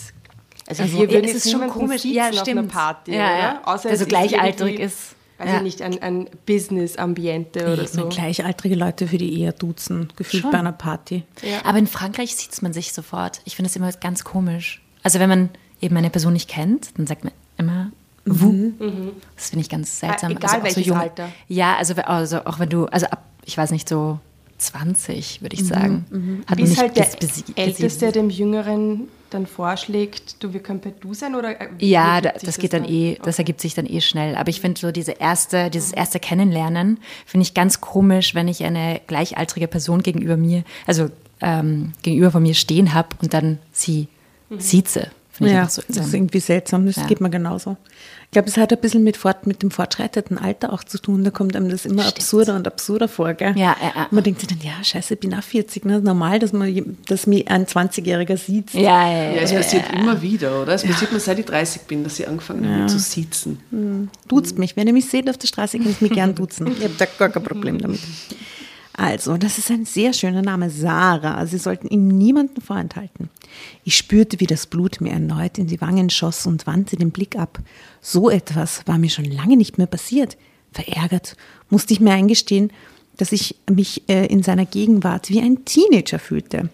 [0.71, 2.03] Also, Also, wir würden es jetzt ist schon komisch.
[2.05, 2.63] Ja, auf einer.
[2.63, 3.37] Party, Ja, oder?
[3.39, 3.61] ja.
[3.65, 5.15] Außer Der es so gleichaltrig ist.
[5.37, 5.57] Weiß Ja.
[5.57, 8.07] ich nicht, ein, ein Business-Ambiente oder so.
[8.09, 11.23] gleichaltrige Leute für die eher duzen, gefühlt bei einer Party.
[11.63, 13.41] Aber in Frankreich sieht man sich sofort.
[13.45, 14.81] Ich finde es immer ganz komisch.
[15.03, 15.49] Also wenn man
[15.81, 17.91] eben eine Person nicht kennt, dann sagt man immer
[18.25, 18.71] vous.
[19.35, 20.31] Das finde ich ganz seltsam.
[20.31, 21.29] Ah, egal also welches junge- Alter.
[21.47, 24.19] Ja, also, also auch wenn du, also ab, ich weiß nicht, so
[24.59, 26.43] 20, würde ich sagen.
[26.47, 27.07] Hat man Ist nicht halt der
[27.55, 31.59] Älteste dem Jüngeren dann vorschlägt, du, wir können per Du sein oder?
[31.59, 34.35] äh, Ja, da, das geht dann eh, das ergibt sich dann eh schnell.
[34.35, 38.63] Aber ich finde so diese erste, dieses erste Kennenlernen, finde ich ganz komisch, wenn ich
[38.63, 41.09] eine gleichaltrige Person gegenüber mir, also
[41.41, 44.07] ähm, gegenüber von mir stehen habe und dann sie
[44.57, 45.11] sieze.
[45.31, 46.85] Finde ich Ja, einfach so das ist irgendwie seltsam.
[46.85, 47.05] Das Ja.
[47.05, 47.77] geht mir genauso.
[48.31, 51.25] Ich glaube, es hat ein bisschen mit, fort, mit dem fortschreitenden Alter auch zu tun.
[51.25, 53.33] Da kommt einem das immer absurder und absurder vor.
[53.33, 53.57] Gell?
[53.57, 54.07] Ja, ja, ja.
[54.09, 55.83] Man denkt sich dann, ja, scheiße, ich bin auch 40.
[55.83, 55.99] Ne?
[55.99, 58.73] Normal, dass, man, dass mich ein 20-Jähriger sieht.
[58.73, 60.75] Ja, ja, Ja, es passiert immer wieder, oder?
[60.75, 64.09] Es passiert mir seit ich 30 bin, dass ich angefangen habe zu sitzen.
[64.29, 64.77] Duzt mich.
[64.77, 66.67] Wenn ihr mich seht auf der Straße, könnt ihr mich gern duzen.
[66.77, 67.99] Ich habe da gar kein Problem damit.
[68.93, 71.45] Also, das ist ein sehr schöner Name, Sarah.
[71.45, 73.29] Sie sollten ihm niemanden vorenthalten.
[73.83, 77.35] Ich spürte, wie das Blut mir erneut in die Wangen schoss und wandte den Blick
[77.35, 77.59] ab.
[78.01, 80.37] So etwas war mir schon lange nicht mehr passiert.
[80.71, 81.35] Verärgert
[81.69, 82.71] musste ich mir eingestehen,
[83.17, 86.69] dass ich mich äh, in seiner Gegenwart wie ein Teenager fühlte.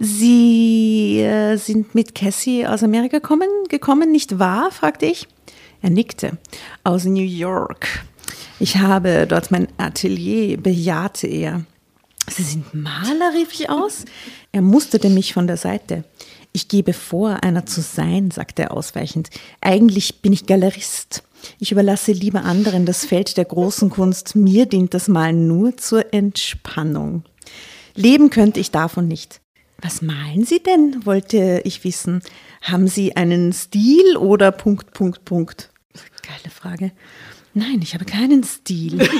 [0.00, 4.70] Sie äh, sind mit Cassie aus Amerika kommen, gekommen, nicht wahr?
[4.70, 5.26] fragte ich.
[5.82, 6.38] Er nickte.
[6.84, 8.04] Aus New York.
[8.60, 11.64] Ich habe dort mein Atelier, bejahte er.
[12.28, 14.04] Sie sind Maler, rief ich aus.
[14.52, 16.04] Er musterte mich von der Seite.
[16.52, 19.30] Ich gebe vor, einer zu sein, sagte er ausweichend.
[19.60, 21.22] Eigentlich bin ich Galerist.
[21.60, 24.34] Ich überlasse lieber anderen das Feld der großen Kunst.
[24.34, 27.22] Mir dient das Malen nur zur Entspannung.
[27.94, 29.40] Leben könnte ich davon nicht.
[29.80, 31.06] Was malen Sie denn?
[31.06, 32.22] wollte ich wissen.
[32.62, 35.70] Haben Sie einen Stil oder Punkt, Punkt, Punkt?
[36.22, 36.92] Geile Frage.
[37.58, 39.02] Nein, ich habe keinen Stil.
[39.02, 39.10] Ich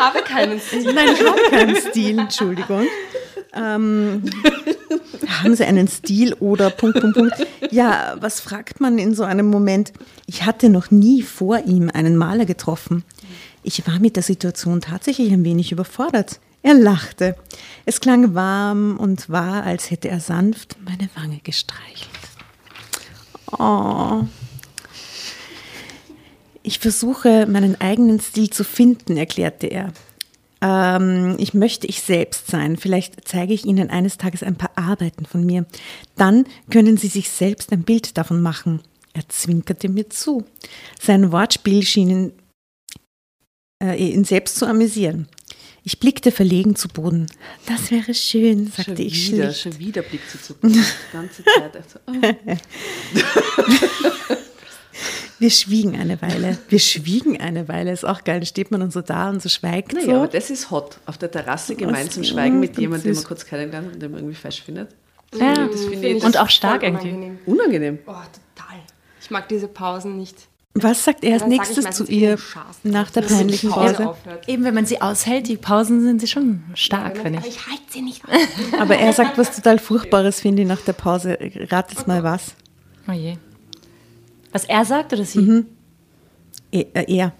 [0.00, 0.92] habe keinen Stil.
[0.92, 2.86] Nein, ich habe keinen Stil, Entschuldigung.
[3.54, 4.24] Ähm,
[5.28, 7.46] haben Sie einen Stil oder Punkt, Punkt, Punkt?
[7.70, 9.92] Ja, was fragt man in so einem Moment?
[10.26, 13.04] Ich hatte noch nie vor ihm einen Maler getroffen.
[13.62, 16.40] Ich war mit der Situation tatsächlich ein wenig überfordert.
[16.62, 17.36] Er lachte.
[17.84, 22.10] Es klang warm und war, als hätte er sanft meine Wange gestreichelt.
[23.58, 24.24] Oh.
[26.66, 29.92] Ich versuche, meinen eigenen Stil zu finden, erklärte er.
[30.60, 32.76] Ähm, ich möchte ich selbst sein.
[32.76, 35.64] Vielleicht zeige ich Ihnen eines Tages ein paar Arbeiten von mir.
[36.16, 38.80] Dann können Sie sich selbst ein Bild davon machen.
[39.12, 40.44] Er zwinkerte mir zu.
[41.00, 42.32] Sein Wortspiel schien ihn,
[43.80, 45.28] äh, ihn selbst zu amüsieren.
[45.84, 47.26] Ich blickte verlegen zu Boden.
[47.66, 49.60] Das wäre schön, sagte schon ich wieder, schlicht.
[49.60, 50.72] schon wieder blickt sie zu Boden.
[50.72, 51.76] Die ganze Zeit.
[51.76, 52.14] Also, oh.
[55.38, 56.58] Wir schwiegen eine Weile.
[56.68, 57.92] Wir schwiegen eine Weile.
[57.92, 58.40] Ist auch geil.
[58.40, 60.12] Da steht man dann so da und so schweigt Naja, so.
[60.16, 60.98] aber das ist hot.
[61.06, 62.28] Auf der Terrasse gemeinsam Was?
[62.30, 64.90] schweigen mit Ja, jemandem, den man kurz kennenlernt und den man irgendwie falsch findet.
[65.38, 65.66] Ja.
[65.66, 67.08] Das finde ich Und auch stark irgendwie.
[67.10, 67.38] Unangenehm.
[67.46, 67.98] unangenehm.
[68.06, 68.78] Oh, total.
[69.20, 70.36] Ich mag diese Pausen nicht.
[70.78, 72.38] Was sagt er als Dann nächstes zu ihr
[72.82, 74.14] nach der peinlichen Pause.
[74.46, 77.46] Eben, wenn man sie aushält, die Pausen sind sie schon stark, finde ich.
[77.56, 78.78] Ich halte sie nicht aus.
[78.78, 81.38] Aber er sagt was total Furchtbares, finde ich, nach der Pause.
[81.70, 82.54] Ratet mal was.
[83.08, 83.36] Oh je.
[84.52, 85.64] Was er sagt oder sie?
[86.72, 87.32] E- äh, Er.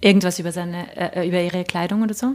[0.00, 2.34] Irgendwas über seine, äh, über ihre Kleidung oder so?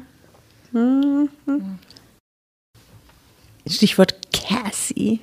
[3.68, 5.20] Stichwort Cassie.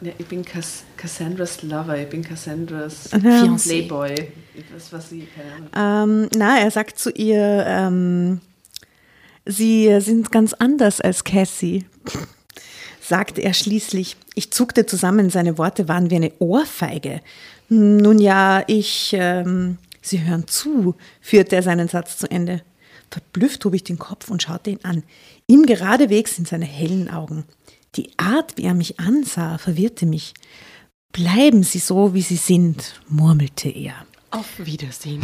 [0.00, 3.68] Ja, ich bin Cass Cassandras Lover, ich bin Cassandras Fiancé.
[3.68, 4.14] Playboy.
[4.74, 5.28] Was, was sie.
[5.76, 8.40] Ähm, na, er sagt zu ihr, ähm,
[9.46, 11.84] sie sind ganz anders als Cassie.
[13.00, 14.16] sagte er schließlich.
[14.34, 17.20] Ich zuckte zusammen, seine Worte waren wie eine Ohrfeige.
[17.72, 19.14] Nun ja, ich.
[19.18, 22.62] Ähm, Sie hören zu, führte er seinen Satz zu Ende.
[23.10, 25.04] Verblüfft hob ich den Kopf und schaute ihn an.
[25.46, 27.44] Ihm geradewegs in seine hellen Augen.
[27.94, 30.34] Die Art, wie er mich ansah, verwirrte mich.
[31.12, 33.94] Bleiben Sie so, wie Sie sind, murmelte er.
[34.32, 35.22] Auf Wiedersehen.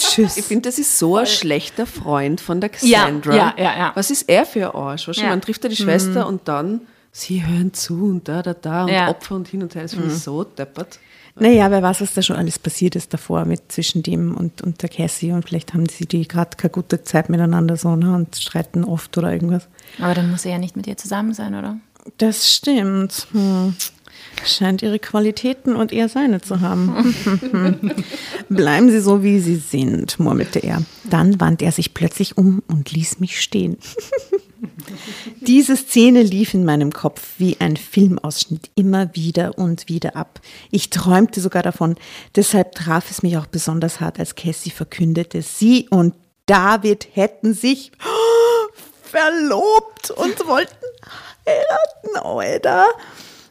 [0.00, 0.36] Tschüss.
[0.36, 3.36] Ich finde, das ist so ein schlechter Freund von der Cassandra.
[3.36, 3.92] Ja, ja, ja, ja.
[3.94, 5.06] Was ist er für ein Arsch?
[5.06, 5.28] Weißt du, Ja.
[5.28, 6.80] Man trifft ja die Schwester und dann,
[7.12, 9.08] sie hören zu und da, da, da und Ja.
[9.10, 9.82] Opfer und hin und her.
[9.82, 10.98] Das finde ich so deppert.
[11.40, 14.82] Naja, wer weiß, was da schon alles passiert ist davor mit zwischen dem und, und
[14.82, 18.36] der Cassie und vielleicht haben sie die gerade keine gute Zeit miteinander so ne, und
[18.36, 19.68] streiten oft oder irgendwas.
[20.00, 21.78] Aber dann muss er ja nicht mit ihr zusammen sein, oder?
[22.16, 23.26] Das stimmt.
[23.32, 23.74] Hm.
[24.44, 27.14] Scheint ihre Qualitäten und er seine zu haben.
[28.48, 30.82] Bleiben Sie so, wie Sie sind, murmelte er.
[31.04, 33.78] Dann wandte er sich plötzlich um und ließ mich stehen.
[35.40, 40.40] Diese Szene lief in meinem Kopf wie ein Filmausschnitt immer wieder und wieder ab.
[40.70, 41.96] Ich träumte sogar davon.
[42.34, 46.14] Deshalb traf es mich auch besonders hart, als Cassie verkündete, sie und
[46.46, 47.92] David hätten sich
[49.02, 50.74] verlobt und wollten
[51.46, 52.86] heiraten, Alter.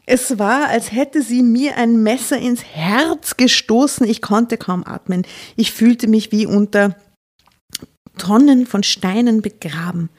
[0.09, 4.07] Es war, als hätte sie mir ein Messer ins Herz gestoßen.
[4.07, 5.27] Ich konnte kaum atmen.
[5.57, 6.95] Ich fühlte mich wie unter
[8.17, 10.09] Tonnen von Steinen begraben.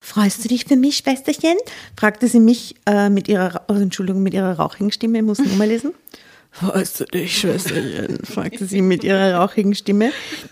[0.00, 1.56] Freust du dich für mich, Schwesterchen?
[1.96, 5.18] fragte sie mich äh, mit ihrer, oh, Entschuldigung, mit ihrer rauchigen Stimme.
[5.18, 5.94] Ich muss nur mal lesen.
[6.50, 8.18] Freust du dich, Schwesterchen?
[8.24, 10.10] fragte sie mit ihrer rauchigen Stimme,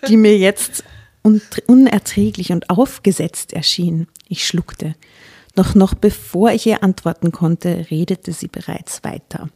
[0.09, 0.85] die mir jetzt
[1.25, 4.07] un unerträglich und aufgesetzt erschien.
[4.29, 4.95] Ich schluckte.
[5.57, 9.49] Doch noch bevor ich ihr antworten konnte, redete sie bereits weiter.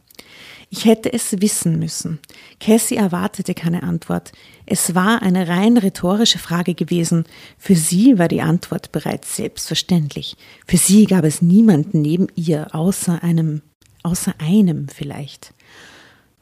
[0.73, 2.19] Ich hätte es wissen müssen.
[2.59, 4.31] Cassie erwartete keine Antwort.
[4.65, 7.25] Es war eine rein rhetorische Frage gewesen.
[7.57, 10.37] Für sie war die Antwort bereits selbstverständlich.
[10.65, 13.61] Für sie gab es niemanden neben ihr, außer einem,
[14.01, 15.53] außer einem vielleicht.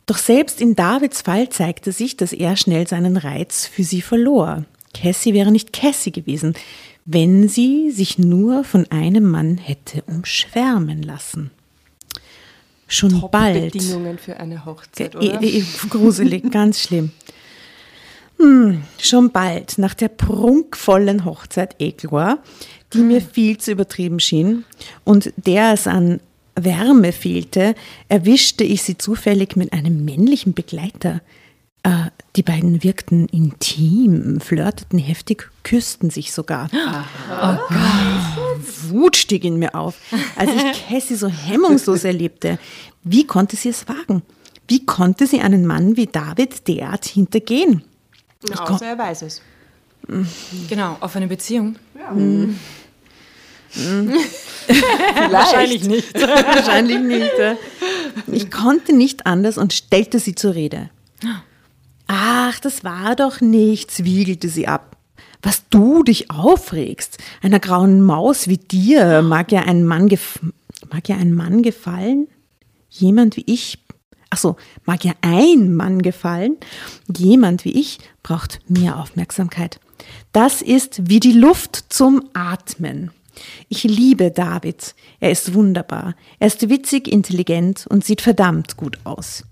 [0.05, 4.63] Doch selbst in Davids Fall zeigte sich, dass er schnell seinen Reiz für sie verlor.
[4.93, 6.53] Cassie wäre nicht Cassie gewesen,
[7.05, 11.51] wenn sie sich nur von einem Mann hätte umschwärmen lassen.
[12.87, 13.73] Schon bald.
[13.73, 15.39] Bedingungen für eine Hochzeit, oder?
[15.89, 17.11] gruselig, ganz schlimm.
[18.39, 22.39] Hm, schon bald, nach der prunkvollen Hochzeit Eglor,
[22.93, 24.63] die mir viel zu übertrieben schien
[25.03, 26.19] und der es an
[26.55, 27.75] Wärme fehlte,
[28.07, 31.21] erwischte ich sie zufällig mit einem männlichen Begleiter.
[31.83, 36.69] Äh, die beiden wirkten intim, flirteten heftig, küssten sich sogar.
[38.89, 39.95] Wut stieg in mir auf,
[40.35, 42.59] als ich Cassie so hemmungslos erlebte.
[43.03, 44.23] Wie konnte sie es wagen?
[44.67, 47.83] Wie konnte sie einen Mann wie David derart hintergehen?
[48.57, 49.41] Außer er weiß es.
[50.69, 51.75] Genau, offene Beziehung.
[55.31, 56.13] Wahrscheinlich nicht.
[56.19, 57.31] Wahrscheinlich nicht.
[57.37, 57.55] ja.
[58.27, 60.89] Ich konnte nicht anders und stellte sie zur Rede.
[62.11, 64.97] Ach, das war doch nichts, wiegelte sie ab.
[65.43, 70.39] Was du dich aufregst, einer grauen Maus wie dir mag ja ein Mann gef
[70.91, 72.27] mag ja ein Mann gefallen?
[72.89, 73.77] Jemand wie ich,
[74.31, 76.57] ach so, mag ja ein Mann gefallen?
[77.15, 79.79] Jemand wie ich braucht mehr Aufmerksamkeit.
[80.31, 83.11] Das ist wie die Luft zum Atmen.
[83.67, 84.95] Ich liebe David.
[85.19, 86.15] Er ist wunderbar.
[86.39, 89.43] Er ist witzig, intelligent und sieht verdammt gut aus.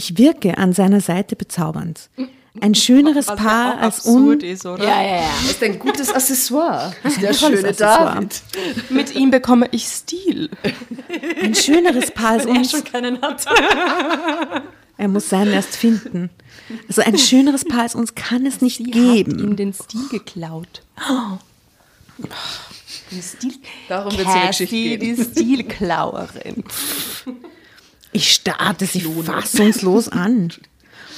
[0.00, 2.08] Ich wirke an seiner Seite bezaubernd.
[2.58, 4.82] Ein schöneres Was ja Paar auch als absurd un ist, oder?
[4.82, 5.30] Ja, ja, ja.
[5.42, 6.94] Das ist ein gutes Accessoire.
[7.04, 8.14] Der tolles schöne Accessoire.
[8.14, 8.42] David.
[8.88, 10.48] Mit ihm bekomme ich Stil.
[11.42, 12.82] ein schöneres Paar als uns.
[12.84, 13.44] keinen hat.
[14.96, 16.30] Er muss seinen erst finden.
[16.88, 19.38] Also ein schöneres Paar als uns kann es nicht Sie hat geben.
[19.38, 20.80] ihm den Stil geklaut.
[23.10, 23.52] Den Stil
[23.90, 25.00] Darum wird es der Geschichte gehen.
[25.00, 26.64] die Stilklauerin.
[28.12, 30.52] Ich starrte sie fassungslos an.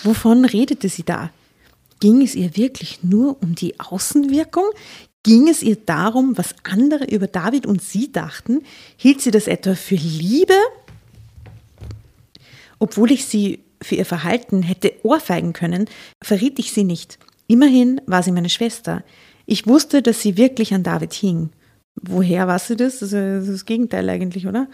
[0.02, 1.30] Wovon redete sie da?
[2.00, 4.64] Ging es ihr wirklich nur um die Außenwirkung?
[5.22, 8.62] Ging es ihr darum, was andere über David und sie dachten?
[8.96, 10.56] Hielt sie das etwa für Liebe?
[12.80, 15.88] Obwohl ich sie für ihr Verhalten hätte ohrfeigen können,
[16.20, 17.20] verriet ich sie nicht.
[17.46, 19.04] Immerhin war sie meine Schwester.
[19.46, 21.50] Ich wusste, dass sie wirklich an David hing.
[21.94, 22.98] Woher war sie das?
[22.98, 24.66] Das ist das Gegenteil eigentlich, oder?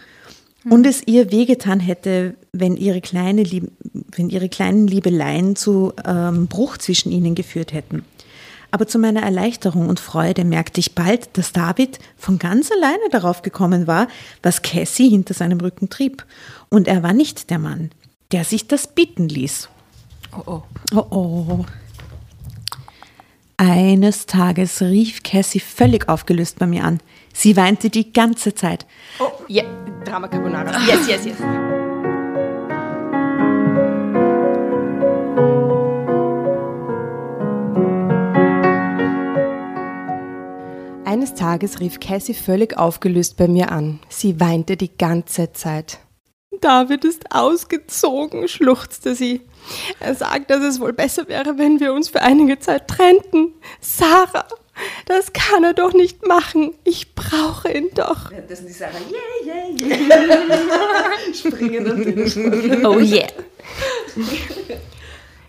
[0.65, 3.71] Und es ihr wehgetan hätte, wenn ihre, kleine Lieb
[4.15, 8.03] wenn ihre kleinen Liebeleien zu ähm, Bruch zwischen ihnen geführt hätten.
[8.71, 13.41] Aber zu meiner Erleichterung und Freude merkte ich bald, dass David von ganz alleine darauf
[13.41, 14.07] gekommen war,
[14.43, 16.25] was Cassie hinter seinem Rücken trieb.
[16.69, 17.89] Und er war nicht der Mann,
[18.31, 19.69] der sich das bieten ließ.
[20.37, 20.63] Oh, oh.
[20.93, 21.65] Oh oh.
[23.61, 27.01] Eines Tages rief Cassie völlig aufgelöst bei mir an.
[27.33, 28.85] Sie weinte die ganze Zeit.
[29.19, 29.63] Oh, ja,
[30.05, 30.71] Drama Carbonara.
[30.87, 31.35] Yes, yes, yes.
[41.03, 43.99] Eines Tages rief Cassie völlig aufgelöst bei mir an.
[44.07, 45.99] Sie weinte die ganze Zeit.
[46.61, 49.41] David ist ausgezogen, schluchzte sie.
[49.99, 53.53] Er sagt, dass es wohl besser wäre, wenn wir uns für einige Zeit trennten.
[53.81, 54.45] Sarah,
[55.05, 56.73] das kann er doch nicht machen.
[56.83, 58.31] Ich brauche ihn doch.
[58.47, 58.93] Das sind die Sarah,
[59.45, 61.33] yeah, yeah, yeah.
[61.33, 62.37] Springen natürlich.
[62.85, 63.27] Oh yeah.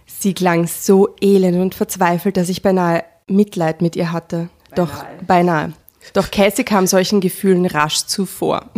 [0.07, 4.49] Sie klang so elend und verzweifelt, dass ich beinahe Mitleid mit ihr hatte.
[4.75, 5.73] Doch beinahe.
[6.12, 8.70] Doch Cassie kam solchen Gefühlen rasch zuvor.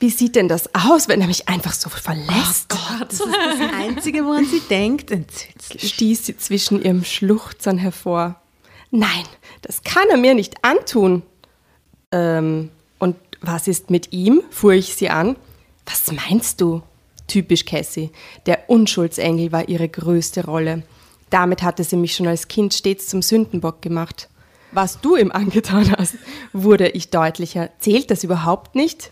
[0.00, 2.74] Wie sieht denn das aus, wenn er mich einfach so verlässt?
[3.00, 5.10] Das ist das Einzige, woran sie denkt.
[5.10, 5.94] Entsetzlich.
[5.94, 8.40] stieß sie zwischen ihrem Schluchzern hervor.
[8.90, 9.24] Nein,
[9.60, 11.22] das kann er mir nicht antun.
[12.12, 14.42] Ähm, und was ist mit ihm?
[14.50, 15.36] fuhr ich sie an.
[15.84, 16.82] Was meinst du?
[17.26, 18.10] Typisch Cassie.
[18.46, 20.82] Der Unschuldsengel war ihre größte Rolle.
[21.28, 24.28] Damit hatte sie mich schon als Kind stets zum Sündenbock gemacht.
[24.72, 26.14] Was du ihm angetan hast,
[26.54, 27.70] wurde ich deutlicher.
[27.80, 29.10] Zählt das überhaupt nicht?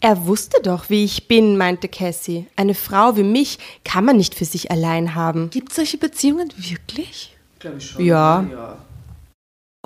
[0.00, 2.46] Er wusste doch, wie ich bin, meinte Cassie.
[2.56, 5.50] Eine Frau wie mich kann man nicht für sich allein haben.
[5.50, 7.34] Gibt es solche Beziehungen wirklich?
[7.58, 8.04] Glaube ich schon.
[8.04, 8.46] Ja.
[8.50, 8.78] ja.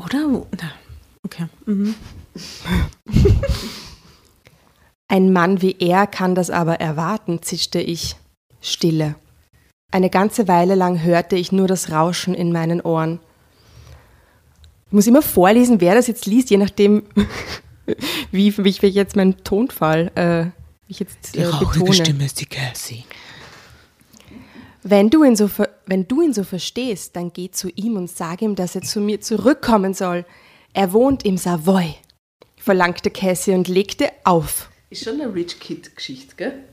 [0.04, 0.28] Oder?
[0.28, 0.72] Na,
[1.24, 1.46] okay.
[1.66, 1.94] Mhm.
[5.08, 8.16] Ein Mann wie er kann das aber erwarten, zischte ich.
[8.60, 9.14] Stille.
[9.90, 13.20] Eine ganze Weile lang hörte ich nur das Rauschen in meinen Ohren.
[14.86, 17.04] Ich muss immer vorlesen, wer das jetzt liest, je nachdem,
[18.32, 20.44] wie, wie ich jetzt meinen Tonfall äh,
[20.86, 22.24] wie ich jetzt äh, betone.
[22.24, 23.04] ist die Cassie.
[24.82, 28.08] Wenn du, ihn so ver wenn du ihn so verstehst, dann geh zu ihm und
[28.08, 30.24] sag ihm, dass er zu mir zurückkommen soll.
[30.72, 31.94] Er wohnt im Savoy,
[32.56, 34.70] verlangte Cassie und legte auf.
[34.90, 36.64] Ist schon eine Rich Kid-Geschichte, gell?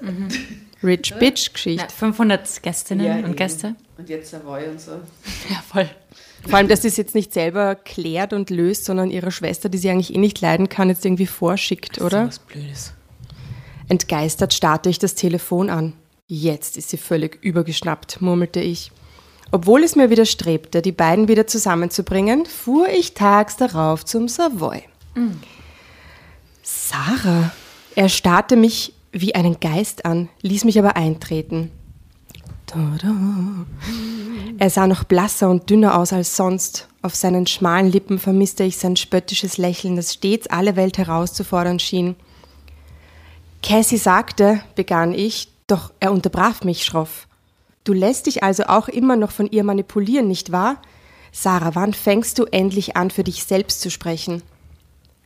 [0.82, 1.86] Rich Bitch Geschichte.
[1.88, 3.36] Na, 500 Gästinnen Ja, und eben.
[3.36, 3.74] Gäste.
[3.98, 4.92] Und jetzt Savoy und so.
[5.50, 5.90] Ja, voll.
[6.46, 9.78] Vor allem, dass sie es jetzt nicht selber klärt und löst, sondern ihrer Schwester, die
[9.78, 12.26] sie eigentlich eh nicht leiden kann, jetzt irgendwie vorschickt, oder?
[12.28, 12.94] was Blödes.
[13.88, 15.94] Entgeistert starrte ich das Telefon an.
[16.26, 18.92] Jetzt ist sie völlig übergeschnappt, murmelte ich.
[19.50, 24.84] Obwohl es mir widerstrebte, die beiden wieder zusammenzubringen, fuhr ich tags darauf zum Savoy.
[26.62, 27.50] Sarah,
[27.96, 31.72] er starrte mich wie einen Geist an, ließ mich aber eintreten.
[32.70, 33.66] Tada.
[34.58, 36.86] Er sah noch blasser und dünner aus als sonst.
[37.02, 42.14] Auf seinen schmalen Lippen vermisste ich sein spöttisches Lächeln, das stets alle Welt herauszufordern schien.
[43.60, 47.26] Cassie sagte, begann ich, doch er unterbrach mich schroff.
[47.82, 50.80] Du lässt dich also auch immer noch von ihr manipulieren, nicht wahr?
[51.32, 54.42] Sarah, wann fängst du endlich an, für dich selbst zu sprechen?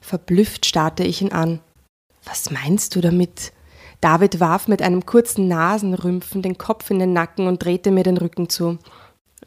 [0.00, 1.61] Verblüfft starrte ich ihn an.
[2.24, 3.52] Was meinst du damit?
[4.05, 8.19] David warf mit einem kurzen Nasenrümpfen den Kopf in den Nacken und drehte mir den
[8.19, 8.77] Rücken zu.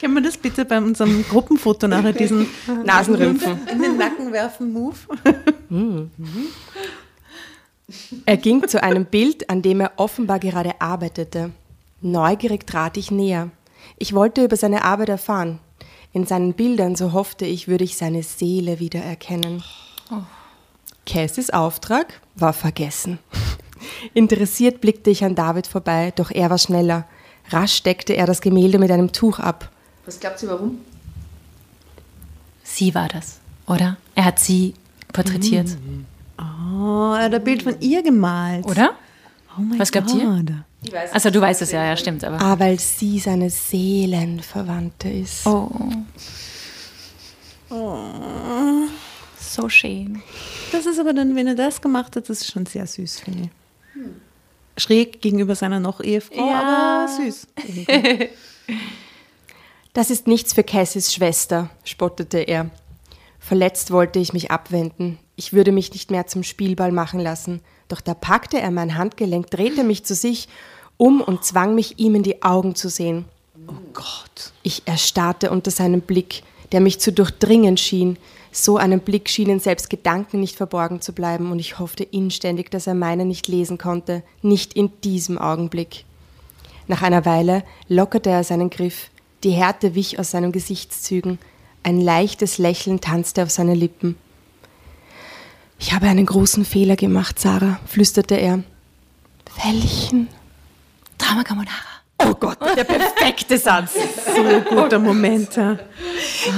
[0.00, 2.48] Können wir das bitte bei unserem Gruppenfoto nachher diesen
[2.84, 3.68] Nasenrümpfen.
[3.70, 4.96] in den Nacken werfen Move?
[8.26, 11.52] Er ging zu einem Bild, an dem er offenbar gerade arbeitete.
[12.00, 13.50] Neugierig trat ich näher.
[13.96, 15.60] Ich wollte über seine Arbeit erfahren.
[16.12, 19.62] In seinen Bildern, so hoffte ich, würde ich seine Seele wiedererkennen.
[21.06, 23.18] Cassies Auftrag war vergessen.
[24.14, 27.06] Interessiert blickte ich an David vorbei, doch er war schneller.
[27.50, 29.70] Rasch deckte er das Gemälde mit einem Tuch ab.
[30.06, 30.78] Was glaubt ihr, warum?
[32.62, 33.96] Sie war das, oder?
[34.14, 34.74] Er hat sie
[35.12, 35.68] porträtiert,
[36.38, 38.64] Oh, er hat ein Bild von ihr gemalt.
[38.66, 38.94] oder?
[39.56, 40.24] Oh mein Was glaubt ihr?
[40.24, 40.52] Gott.
[40.82, 42.40] Ich weiß Also du weißt es ja, ja, stimmt, aber.
[42.40, 45.46] Ah, weil sie seine Seelenverwandte ist.
[45.46, 45.70] Oh.
[49.54, 50.20] So schön.
[50.72, 53.42] Das ist aber dann, wenn er das gemacht hat, das ist schon sehr süß, finde
[53.44, 54.82] ich.
[54.82, 57.06] Schräg gegenüber seiner noch Ehefrau, Ja.
[57.06, 57.46] aber süß.
[59.92, 62.68] Das ist nichts für Cassies Schwester, spottete er.
[63.38, 65.20] Verletzt wollte ich mich abwenden.
[65.36, 67.60] Ich würde mich nicht mehr zum Spielball machen lassen.
[67.86, 70.48] Doch da packte er mein Handgelenk, drehte mich zu sich
[70.96, 73.24] um und zwang mich, ihm in die Augen zu sehen.
[73.68, 74.52] Oh Gott.
[74.64, 78.16] Ich erstarrte unter seinem Blick, der mich zu durchdringen schien.
[78.56, 82.86] So einem Blick schienen selbst Gedanken nicht verborgen zu bleiben, und ich hoffte inständig, dass
[82.86, 86.04] er meine nicht lesen konnte, nicht in diesem Augenblick.
[86.86, 89.10] Nach einer Weile lockerte er seinen Griff,
[89.42, 91.40] die Härte wich aus seinen Gesichtszügen,
[91.82, 94.16] ein leichtes Lächeln tanzte auf seine Lippen.
[95.80, 98.62] Ich habe einen großen Fehler gemacht, Sarah, flüsterte er.
[99.64, 100.28] Welchen?
[101.18, 101.93] Drama Carbonara.
[102.18, 103.92] Oh Gott, der perfekte Satz.
[104.34, 104.42] So
[104.74, 105.54] guter Moment.
[105.56, 105.78] Ja.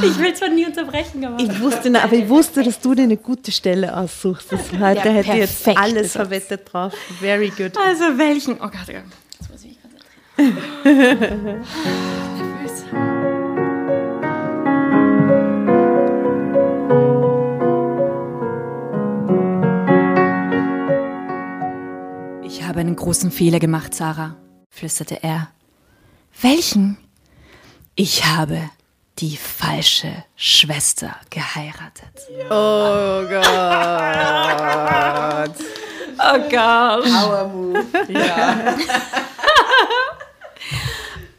[0.02, 1.38] Ich will zwar nie unterbrechen, aber.
[1.42, 4.50] Ich wusste, aber ich wusste, dass du dir eine gute Stelle aussuchst.
[4.52, 6.22] Das heute Der hätte ich jetzt alles Satz.
[6.22, 6.94] verwettet drauf.
[7.20, 7.76] Very good.
[7.76, 8.54] Also welchen?
[8.54, 9.00] Oh Gott, ja.
[9.38, 9.76] Jetzt muss ich
[10.38, 10.54] mich
[10.84, 11.64] konzentrieren.
[12.44, 12.84] Nervös.
[22.42, 24.36] Ich habe einen großen Fehler gemacht, Sarah,
[24.76, 25.48] flüsterte er.
[26.42, 26.98] Welchen?
[27.94, 28.70] Ich habe
[29.18, 32.12] die falsche Schwester geheiratet.
[32.50, 33.46] Oh Gott.
[36.18, 37.04] Oh Gott.
[37.04, 37.86] Power Move.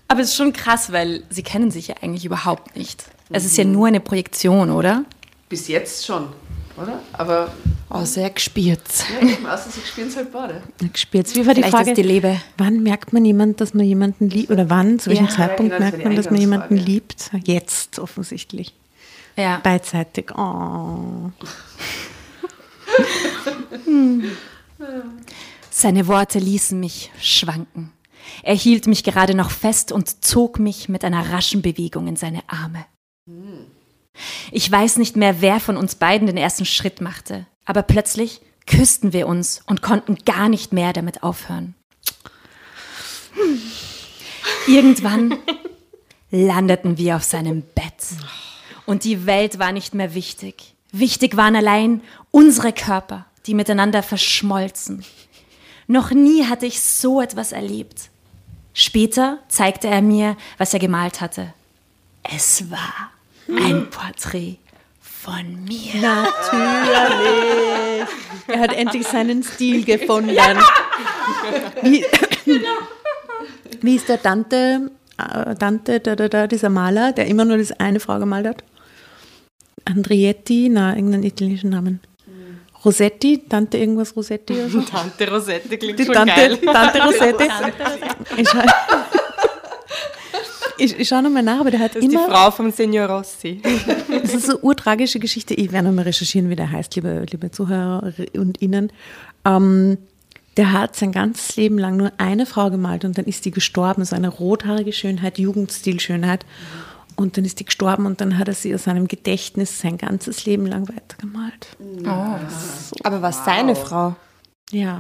[0.08, 3.04] Aber es ist schon krass, weil sie kennen sich ja eigentlich überhaupt nicht.
[3.30, 5.04] Es ist ja nur eine Projektion, oder?
[5.50, 6.30] Bis jetzt schon,
[6.82, 7.00] oder?
[7.14, 7.52] Aber
[7.90, 8.82] Außer er gespielt.
[9.22, 10.62] ja, eben, außer sie spielen es halt beide.
[10.92, 11.34] Gespielt.
[11.36, 11.92] Wie war die Vielleicht Frage?
[11.92, 12.40] ist die Liebe.
[12.58, 14.52] Wann merkt man jemand, dass man jemanden liebt?
[14.52, 17.32] Oder wann, zu welchem Ja, Zeitpunkt genau, merkt man, dass man jemanden liebt?
[17.46, 18.74] Jetzt offensichtlich.
[19.38, 19.60] Ja.
[19.64, 20.32] Beidseitig.
[20.38, 21.32] Oh.
[25.70, 27.92] Seine Worte ließen mich schwanken.
[28.44, 32.42] Er hielt mich gerade noch fest und zog mich mit einer raschen Bewegung in seine
[32.48, 32.86] Arme.
[34.52, 39.14] Ich weiß nicht mehr, wer von uns beiden den ersten Schritt machte, aber plötzlich küssten
[39.14, 41.76] wir uns und konnten gar nicht mehr damit aufhören.
[44.68, 45.38] Irgendwann
[46.32, 48.04] landeten wir auf seinem Bett
[48.86, 50.76] und die Welt war nicht mehr wichtig.
[50.92, 52.02] Wichtig waren allein
[52.32, 55.06] unsere Körper, die miteinander verschmolzen.
[55.88, 58.10] Noch nie hatte ich so etwas erlebt.
[58.74, 61.54] Später zeigte er mir, was er gemalt hatte.
[62.24, 63.12] Es war
[63.48, 64.58] ein Porträt
[65.00, 66.02] von mir.
[66.02, 67.38] Natürlich.
[68.48, 70.38] Er hat endlich seinen Stil gefunden.
[71.82, 72.06] Wie,
[73.82, 77.80] wie ist der Dante, äh, Dante da, da, da, dieser Maler, der immer nur diese
[77.80, 78.64] eine Frau gemalt hat?
[79.86, 82.02] Andrietti, na, irgendeinen italienischen Namen.
[82.86, 84.82] Rossetti, Dante irgendwas Rossetti oder so?
[84.82, 87.50] Tante Rosette klingt Die Tante, Tante Rossetti.
[88.38, 88.62] Ich schau,
[90.78, 93.08] ich, ich schau nochmal nach, aber der hat Das ist die immer Frau vom Signor
[93.08, 93.62] Rossi.
[94.22, 95.54] Das ist eine urtragische Geschichte.
[95.54, 98.92] Ich werde nochmal recherchieren, wie der heißt, liebe, liebe Zuhörer und Ihnen.
[99.46, 99.98] Ähm,
[100.58, 104.04] der hat sein ganzes Leben lang nur eine Frau gemalt und dann ist die gestorben.
[104.04, 106.46] So eine rothaarige Schönheit, Jugendstilschönheit.
[107.16, 110.46] Und dann ist die gestorben und dann hat er sie aus seinem Gedächtnis sein ganzes
[110.46, 111.78] Leben lang weitergemalt.
[113.04, 114.16] Aber war seine Frau?
[114.72, 115.00] Ja.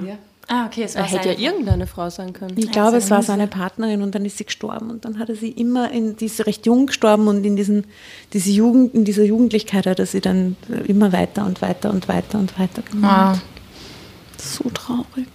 [0.49, 2.57] Ah, okay, es Er war hätte ja irgendeine Frau sein können.
[2.57, 5.35] Ich glaube, es war seine Partnerin und dann ist sie gestorben und dann hat er
[5.35, 7.83] sie immer in, die ist recht jung gestorben und in diesen,
[8.31, 10.55] diese Jugend, in dieser Jugendlichkeit hat er sie dann
[10.87, 13.11] immer weiter und weiter und weiter und weiter gemalt.
[13.11, 13.41] Ah,
[14.37, 15.27] So traurig.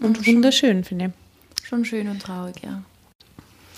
[0.00, 1.12] Und wunderschön, finde
[1.62, 2.82] schon schön und traurig, ja.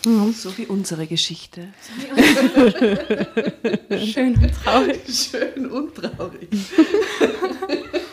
[0.05, 1.69] So wie unsere Geschichte.
[4.05, 5.01] Schön und traurig.
[5.09, 6.49] Schön und traurig.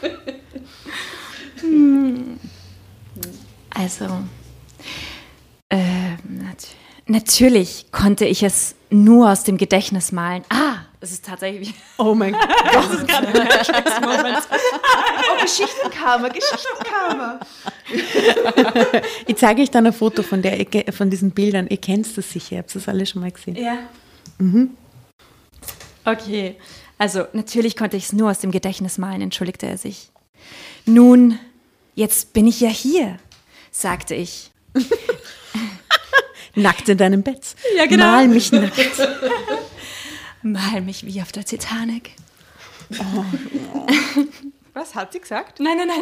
[3.69, 4.05] Also,
[5.69, 6.67] äh, nat
[7.07, 10.43] natürlich konnte ich es nur aus dem Gedächtnis malen.
[10.49, 11.69] Ah, es ist tatsächlich.
[11.69, 11.75] ich.
[11.97, 12.47] Oh mein Gott.
[15.29, 17.39] Oh, Geschichtenkammer, Geschichtenkammer.
[19.27, 21.67] Ich zeige euch dann ein Foto von, der, von diesen Bildern.
[21.67, 23.55] Ihr kennt das sicher, ihr habt das alle schon mal gesehen.
[23.55, 23.77] Ja.
[26.05, 26.55] Okay.
[26.97, 30.11] Also, natürlich konnte ich es nur aus dem Gedächtnis malen, entschuldigte er sich.
[30.85, 31.39] Nun,
[32.01, 33.17] jetzt bin ich ja hier,
[33.71, 34.51] sagte ich.
[36.55, 37.55] Nackt in deinem Bett.
[37.77, 38.05] Ja, genau.
[38.05, 38.75] Mal mich nackt.
[40.43, 42.11] Mal mich wie auf der Titanic.
[44.73, 45.59] Was hat sie gesagt?
[45.59, 46.01] Nein, nein, nein.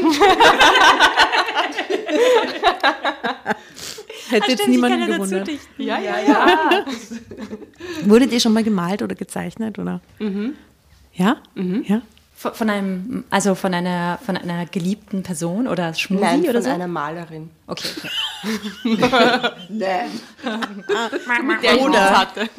[4.30, 5.50] Hätte jetzt niemanden gewundert.
[5.78, 6.86] Ja, ja, ja.
[8.06, 9.78] Wurdet ihr schon mal gemalt oder gezeichnet?
[9.80, 10.02] Oder?
[11.14, 11.42] Ja?
[11.56, 12.02] Ja?
[12.40, 16.64] Von, von einem, also von einer, von einer geliebten Person oder Schmusi Nein, oder von
[16.64, 16.70] so?
[16.70, 17.50] einer Malerin.
[17.68, 18.10] Okay, okay.
[19.68, 20.10] Nein.
[21.62, 22.48] Der ich was hatte.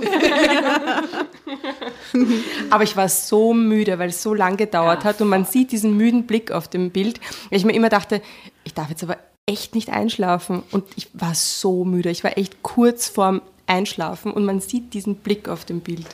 [2.68, 5.96] Aber ich war so müde, weil es so lang gedauert hat und man sieht diesen
[5.96, 7.18] müden Blick auf dem Bild.
[7.48, 8.20] weil Ich mir immer dachte,
[8.64, 9.16] ich darf jetzt aber
[9.46, 10.62] echt nicht einschlafen.
[10.72, 12.10] Und ich war so müde.
[12.10, 16.04] Ich war echt kurz vorm Einschlafen und man sieht diesen Blick auf dem Bild.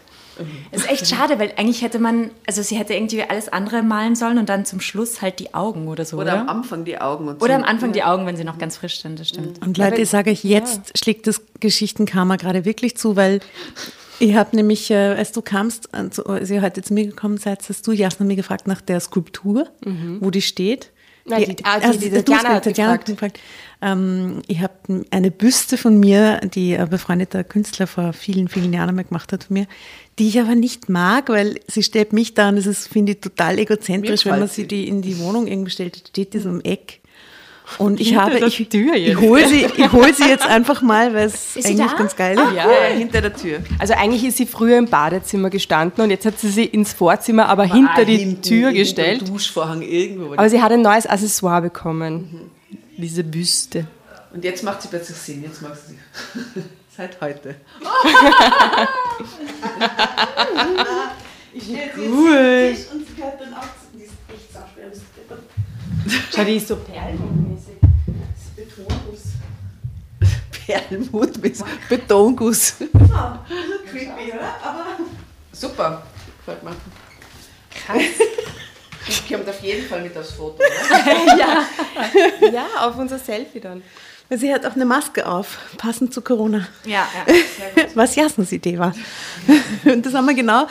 [0.71, 4.17] Es ist echt schade, weil eigentlich hätte man, also sie hätte irgendwie alles andere malen
[4.17, 6.33] sollen und dann zum Schluss halt die Augen oder so, oder?
[6.33, 7.29] Oder am Anfang die Augen.
[7.29, 7.61] Und Oder so.
[7.61, 9.65] am Anfang die Augen, wenn sie noch ganz frisch sind, das stimmt.
[9.65, 13.41] Und Leute, ich sage euch, jetzt schlägt das Geschichtenkarma gerade wirklich zu, weil
[14.19, 17.67] ich habe nämlich, äh, als du kamst, also als ihr heute zu mir gekommen seid,
[17.69, 19.69] hast du Jasna mir gefragt nach der Skulptur,
[20.21, 20.91] wo die steht.
[21.29, 23.35] Na, die, die, also, die Tatjana hat Tatjana hat gefragt.
[23.35, 23.41] gefragt.
[23.83, 28.89] Ähm, ich habe eine Büste von mir, die ein befreundeter Künstler vor vielen, vielen Jahren
[28.89, 29.67] einmal gemacht hat von mir,
[30.19, 33.21] die ich aber nicht mag, weil sie stellt mich da und das ist, finde ich,
[33.21, 36.63] total egozentrisch, wenn man sie die in die Wohnung irgendwie stellt, steht die so im
[36.63, 37.01] Eck.
[37.79, 39.21] Und ich Hinter habe, der ich, Tür ich jetzt.
[39.21, 42.53] hole sie, ich hol sie jetzt einfach mal, weil es eigentlich ganz geil ist.
[42.55, 42.71] Ja.
[42.71, 43.59] Ja, hinter der Tür.
[43.79, 47.49] Also eigentlich ist sie früher im Badezimmer gestanden und jetzt hat sie sie ins Vorzimmer,
[47.49, 49.29] aber hinter die Tür gestellt.
[49.29, 50.33] Duschvorhang irgendwo.
[50.33, 52.51] Aber sie hat ein neues Accessoire bekommen.
[52.97, 53.87] Diese Büste.
[54.33, 55.43] Und jetzt macht sie plötzlich Sinn.
[55.43, 56.65] Jetzt mag sie sich.
[56.97, 57.57] Seit heute.
[61.97, 62.77] Cool.
[66.33, 67.77] Schau, die ist so perlenmäßig.
[70.67, 71.57] Perlmut mit
[71.89, 72.75] Betonguss.
[75.53, 76.03] Super.
[76.39, 76.77] Gefällt mir.
[77.71, 78.03] Krass.
[79.09, 80.59] Die kommt auf jeden Fall mit aufs Foto.
[80.59, 82.51] Ne?
[82.53, 83.83] Ja, auf unser Selfie dann.
[84.31, 86.67] Sie hat auch eine Maske auf, passend zu Corona.
[86.85, 87.85] Ja, ja.
[87.95, 88.93] Was Jasners Idee war.
[89.85, 90.67] Und das haben wir genau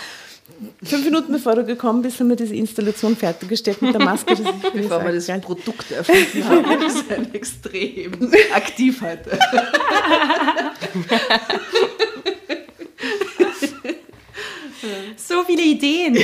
[0.84, 4.36] fünf Minuten bevor du gekommen bist, haben wir diese Installation fertiggestellt mit der Maske.
[4.36, 5.40] Das ist, Bevor wir das geil.
[5.42, 6.82] Produkt erfunden haben.
[6.82, 9.38] Wir sind extrem aktiv heute.
[15.18, 16.16] So viele Ideen.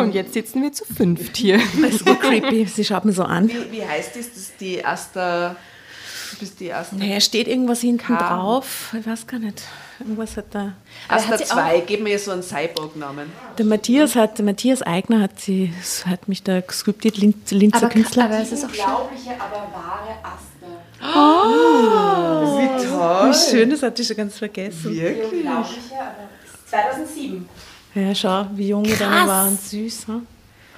[0.00, 1.58] Und jetzt sitzen wir zu fünft hier.
[1.82, 2.64] Das ist so creepy.
[2.66, 3.48] Sie schaut mir so an.
[3.48, 4.28] Wie, wie heißt das?
[4.28, 5.56] Das ist die Asta.
[6.32, 6.94] Du bist die Asta.
[6.96, 8.16] Naja, steht irgendwas hinten K.
[8.16, 8.94] drauf.
[8.98, 9.62] Ich weiß gar nicht.
[9.98, 10.72] Irgendwas hat da.
[11.08, 11.80] Asta hat sie 2.
[11.86, 13.30] Gib mir so einen Cyborg-Namen.
[13.58, 15.72] Der Matthias hat, der Matthias Eigner hat sie,
[16.06, 18.24] hat mich da gescriptet, Lin- Linzer Aber, Künstler.
[18.26, 18.84] aber es ist auch schön.
[18.84, 20.48] Unglaubliche, aber wahre Aster.
[22.58, 23.30] Wie toll.
[23.30, 24.94] Wie schön, das hatte ich schon ganz vergessen.
[24.94, 25.32] Wirklich?
[25.44, 26.28] Unglaubliche, aber
[26.68, 27.48] 2007.
[27.94, 29.58] Ja, schau, wie jung wir dann waren.
[29.58, 30.26] Süß, hm?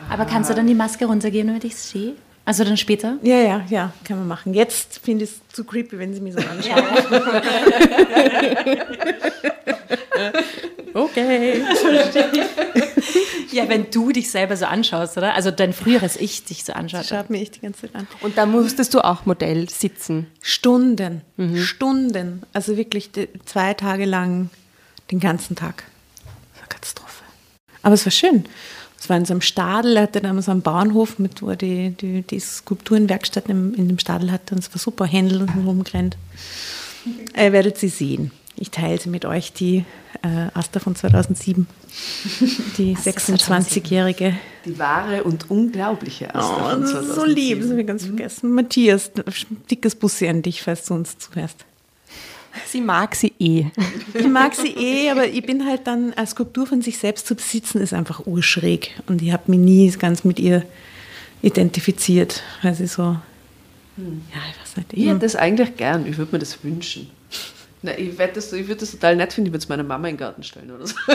[0.09, 2.15] Aber kannst du dann die Maske runtergeben, damit ich es sehe?
[2.45, 3.19] Also dann später?
[3.23, 4.53] Ja, ja, ja, kann man machen.
[4.53, 6.85] Jetzt finde ich es zu creepy, wenn sie mich so anschaut.
[10.95, 11.63] okay.
[13.53, 15.35] Ja, wenn du dich selber so anschaust, oder?
[15.35, 17.05] Also dein früheres Ich dich so anschaut.
[17.05, 18.09] Schaut mir echt die ganze Zeit an.
[18.23, 20.27] Und da musstest du auch Modell sitzen.
[20.41, 21.21] Stunden,
[21.57, 22.43] Stunden.
[22.55, 23.11] Also wirklich
[23.45, 24.49] zwei Tage lang,
[25.11, 25.85] den ganzen Tag.
[26.17, 27.25] Das war eine Katastrophe.
[27.83, 28.45] Aber es war schön.
[28.99, 31.57] Es war in so einem Stadel, er hatte damals so einen Bauernhof, mit, wo er
[31.57, 34.55] die, die, die Skulpturenwerkstatt in, in dem Stadel hatte.
[34.55, 36.17] Und es war super, Händel und rumgerannt.
[37.37, 38.31] Ihr werdet sie sehen.
[38.57, 39.85] Ich teile sie mit euch, die
[40.23, 41.67] äh, Asta von 2007.
[42.79, 44.37] Die 26-jährige.
[44.65, 47.35] Die wahre und unglaubliche Asta Oh, von das ist so 2007.
[47.35, 48.53] lieb, das habe ich ganz vergessen.
[48.55, 49.11] Matthias,
[49.71, 51.65] dickes Bussi an dich, falls du uns zuhörst.
[52.67, 53.67] Sie mag sie eh.
[54.15, 57.35] Ich mag sie eh, aber ich bin halt dann, eine Skulptur von sich selbst zu
[57.35, 58.91] besitzen, ist einfach urschräg.
[59.07, 60.65] Und ich habe mich nie ganz mit ihr
[61.43, 63.03] identifiziert, weil sie so,
[63.97, 64.93] ja, ich weiß nicht.
[64.93, 66.07] Ich hätte das eigentlich gern.
[66.07, 67.11] Ich würde mir das wünschen.
[67.83, 70.15] Na, ich das- ich würde das total nett finden, ich würde es meiner Mama in
[70.15, 70.95] den Garten stellen oder so.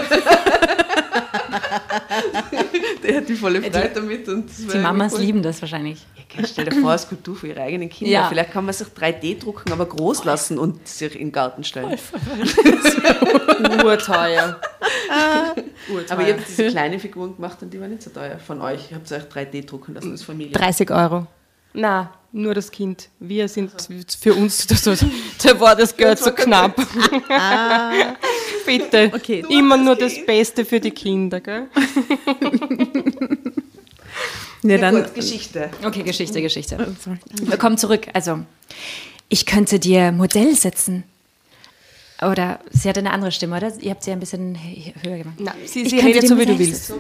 [3.04, 4.28] Die hat die volle Freude damit.
[4.28, 5.22] Und Die Mamas cool.
[5.22, 6.06] lieben das wahrscheinlich.
[6.36, 8.12] Ja, stell dir vor, eine Skulptur für ihre eigenen Kinder.
[8.12, 8.28] Ja.
[8.28, 11.98] Vielleicht kann man sich 3D drucken, aber groß lassen und sich in den Garten stellen.
[13.84, 14.60] Urteuer.
[16.10, 18.92] Aber ihr habt diese kleinen Figuren gemacht und die waren nicht so teuer von euch.
[18.92, 20.52] Ihr habt euch 3D drucken lassen als Familie.
[20.54, 21.28] 30 Euro.
[21.74, 23.10] Na, nur das Kind.
[23.20, 23.72] Wir sind
[24.20, 26.76] für uns, das, da war das Geld so knapp.
[28.68, 29.11] Bitte.
[29.15, 29.43] Okay.
[29.49, 31.68] Immer nur das Beste für die Kinder, gell?
[34.63, 35.70] Ja, Ja, dann, gut, Geschichte.
[35.86, 36.78] Okay, Geschichte, Geschichte.
[36.99, 37.18] Sorry.
[37.41, 38.07] Wir kommen zurück.
[38.13, 38.39] Also,
[39.30, 41.03] ich könnte dir Modell setzen.
[42.22, 43.72] Oder sie hat eine andere Stimme, oder?
[43.80, 44.57] Ihr habt sie ein bisschen
[45.03, 45.36] höher gemacht.
[45.38, 46.91] Na, sie sie redet so, wie du Modell willst.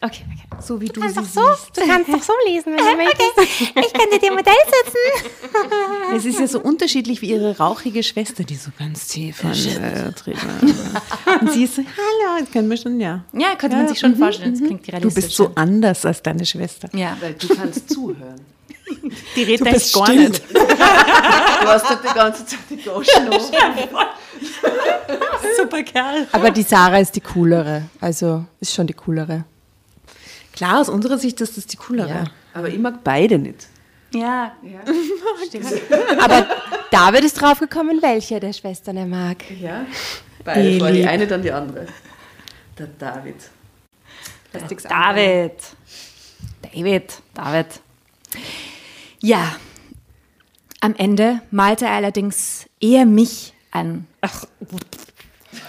[0.00, 0.62] Okay, okay.
[0.62, 1.36] so wie du sie siehst.
[1.74, 3.60] Du kannst doch so lesen, wenn du möchtest.
[3.60, 4.52] Ich könnte dir Modell
[4.84, 5.32] setzen.
[6.16, 10.10] Es ist ja so unterschiedlich wie ihre rauchige Schwester, die so ganz tief an, äh.
[11.40, 13.24] Und sie ist so, hallo, das können wir schon, ja.
[13.32, 14.52] Ja, könnte man sich schon vorstellen.
[14.52, 15.24] Das klingt Du realistisch.
[15.24, 16.88] bist so anders als deine Schwester.
[16.94, 17.16] Ja.
[17.20, 18.40] Weil du kannst zuhören.
[19.36, 20.28] Die redet Du bist echt gar still.
[20.28, 20.42] nicht.
[20.54, 23.28] Du hast dort die ganze Zeit die Goschen
[25.56, 26.26] Super Kerl.
[26.32, 27.82] Aber die Sarah ist die coolere.
[28.00, 29.44] Also ist schon die coolere.
[30.52, 32.24] Klar, aus unserer Sicht ist das die coolere.
[32.54, 33.68] Aber ich mag beide nicht.
[34.12, 34.52] Ja.
[36.18, 36.46] Aber
[36.90, 39.38] David ist draufgekommen, welche der Schwestern er mag.
[39.60, 39.86] Ja?
[40.44, 40.80] Beide.
[40.80, 41.08] War die lieb.
[41.08, 41.86] eine, dann die andere.
[42.78, 43.36] Der David.
[44.88, 45.62] David.
[46.62, 47.22] David.
[47.34, 47.66] David.
[49.20, 49.56] Ja.
[50.80, 54.06] Am Ende malte er allerdings eher mich an.
[54.20, 54.44] Ach,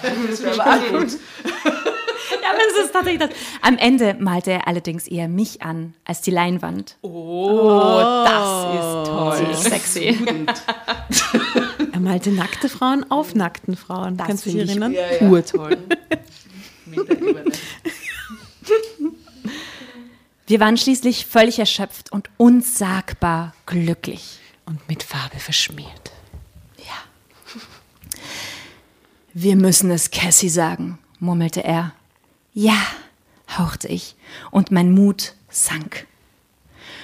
[0.01, 1.11] Das wäre aber gut.
[1.43, 3.29] ja, Das ist tatsächlich das.
[3.61, 6.97] Am Ende malte er allerdings eher mich an als die Leinwand.
[7.01, 9.55] Oh, das ist toll.
[9.55, 10.17] Sexy.
[11.91, 14.15] Er malte nackte Frauen auf nackten Frauen.
[14.15, 14.93] Kannst du dich erinnern?
[14.93, 15.27] Ja, ja.
[15.27, 15.77] Urtoll.
[20.47, 24.39] Wir waren schließlich völlig erschöpft und unsagbar glücklich.
[24.65, 26.11] Und mit Farbe verschmiert.
[29.33, 31.93] Wir müssen es Cassie sagen, murmelte er.
[32.53, 32.81] Ja,
[33.57, 34.15] hauchte ich,
[34.49, 36.07] und mein Mut sank.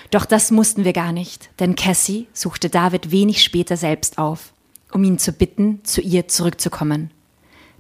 [0.09, 4.53] Doch das mussten wir gar nicht, denn Cassie suchte David wenig später selbst auf,
[4.91, 7.11] um ihn zu bitten, zu ihr zurückzukommen.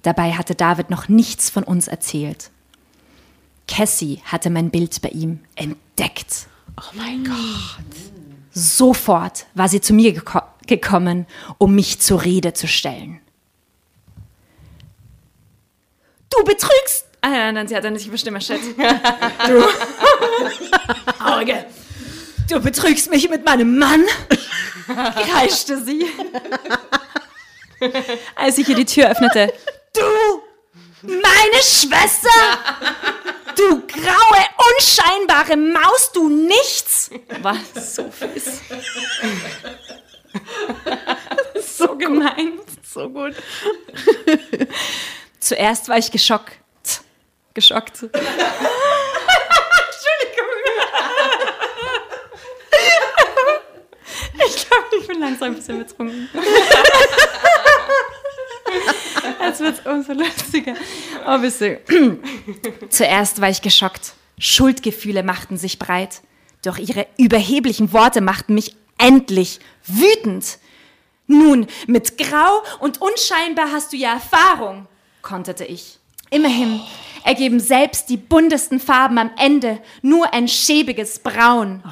[0.03, 2.51] Dabei hatte David noch nichts von uns erzählt.
[3.67, 6.47] Cassie hatte mein Bild bei ihm entdeckt.
[6.77, 7.35] Oh mein Gott.
[8.51, 11.27] Sofort war sie zu mir geko gekommen,
[11.59, 13.19] um mich zur Rede zu stellen.
[16.37, 17.05] Du betrügst!
[17.21, 18.59] Ah, nein, nein, sie hat eine tiefe Stimme, shit.
[19.47, 19.63] Du.
[21.23, 21.65] Auge.
[22.49, 24.05] Du betrügst mich mit meinem Mann?
[24.87, 26.05] kreischte sie.
[28.35, 29.53] Als ich ihr die Tür öffnete.
[29.93, 30.41] Du!
[31.01, 32.29] Meine Schwester!
[33.55, 34.45] Du graue,
[34.77, 37.09] unscheinbare Maus, du nichts!
[37.41, 38.61] War so fies.
[41.77, 42.59] so gemein.
[42.83, 43.35] So gut.
[45.45, 46.57] Zuerst war ich geschockt.
[47.53, 48.01] Geschockt.
[48.01, 48.25] Entschuldigung.
[54.47, 56.29] Ich glaube, ich bin langsam ein bisschen betrunken.
[59.39, 60.73] Jetzt wird es umso lustiger.
[61.27, 61.77] Oh, bisschen.
[62.89, 64.13] Zuerst war ich geschockt.
[64.39, 66.21] Schuldgefühle machten sich breit.
[66.63, 70.57] Doch ihre überheblichen Worte machten mich endlich wütend.
[71.27, 74.87] Nun, mit Grau und unscheinbar hast du ja Erfahrung,
[75.25, 75.99] konterte ich.
[76.29, 76.79] Immerhin
[77.25, 81.83] ergeben selbst die buntesten Farben am Ende nur ein schäbiges Braun.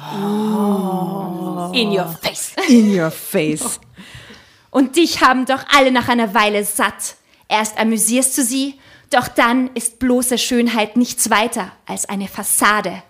[1.74, 2.52] In your face.
[2.68, 3.80] In your face.
[4.70, 7.16] Und dich haben doch alle nach einer Weile satt.
[7.48, 8.80] Erst amüsierst du sie,
[9.10, 13.02] doch dann ist bloße Schönheit nichts weiter als eine Fassade.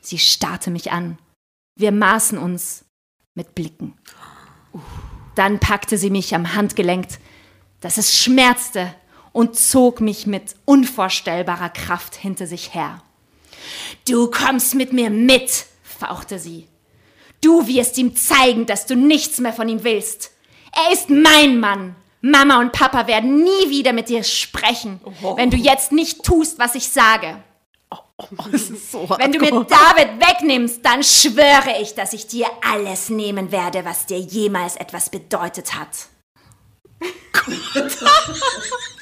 [0.00, 1.18] Sie starrte mich an.
[1.76, 2.84] Wir maßen uns
[3.34, 3.94] mit Blicken.
[5.34, 7.06] Dann packte sie mich am Handgelenk,
[7.80, 8.94] dass es schmerzte,
[9.32, 13.02] und zog mich mit unvorstellbarer Kraft hinter sich her.
[14.08, 16.66] Du kommst mit mir mit, fauchte sie.
[17.40, 20.32] Du wirst ihm zeigen, dass du nichts mehr von ihm willst.
[20.72, 21.96] Er ist mein Mann.
[22.22, 25.00] Mama und Papa werden nie wieder mit dir sprechen,
[25.36, 27.42] wenn du jetzt nicht tust, was ich sage.
[28.52, 33.08] Das ist so Wenn du mir David wegnimmst, dann schwöre ich, dass ich dir alles
[33.08, 36.08] nehmen werde, was dir jemals etwas bedeutet hat.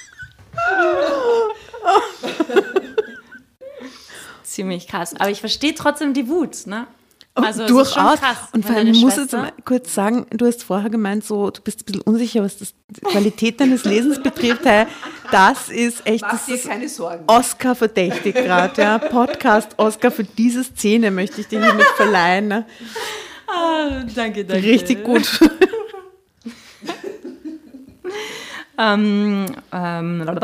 [4.42, 5.14] Ziemlich krass.
[5.18, 6.86] Aber ich verstehe trotzdem die Wut, ne?
[7.34, 8.18] Also, ist schon Durchaus.
[8.18, 11.60] krass, und vor allem muss jetzt mal kurz sagen, du hast vorher gemeint, so, du
[11.60, 14.64] bist ein bisschen unsicher, was das, die Qualität deines Lesens betrifft.
[14.64, 14.86] Hey,
[15.30, 17.22] Das ist echt, Mach das dir keine Sorgen.
[17.28, 18.82] Oscar verdächtig gerade.
[18.82, 18.98] Ja.
[18.98, 22.48] Podcast Oscar für diese Szene möchte ich dir hiermit verleihen.
[22.48, 22.66] Ne?
[24.16, 24.66] Danke, danke.
[24.66, 25.38] Richtig gut.
[28.78, 30.40] Ähm, ähm,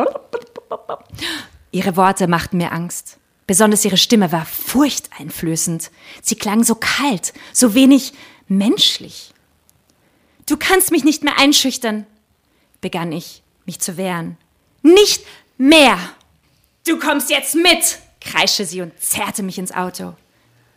[1.70, 3.18] ihre Worte machten mir Angst.
[3.46, 5.90] Besonders ihre Stimme war furchteinflößend.
[6.22, 8.12] Sie klang so kalt, so wenig
[8.48, 9.32] menschlich.
[10.46, 12.06] Du kannst mich nicht mehr einschüchtern,
[12.80, 14.36] begann ich, mich zu wehren.
[14.82, 15.22] Nicht
[15.56, 15.98] mehr!
[16.86, 17.98] Du kommst jetzt mit!
[18.20, 20.14] kreischte sie und zerrte mich ins Auto.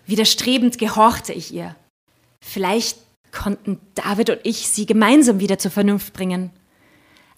[0.05, 1.75] Widerstrebend gehorchte ich ihr.
[2.41, 2.97] Vielleicht
[3.31, 6.51] konnten David und ich sie gemeinsam wieder zur Vernunft bringen.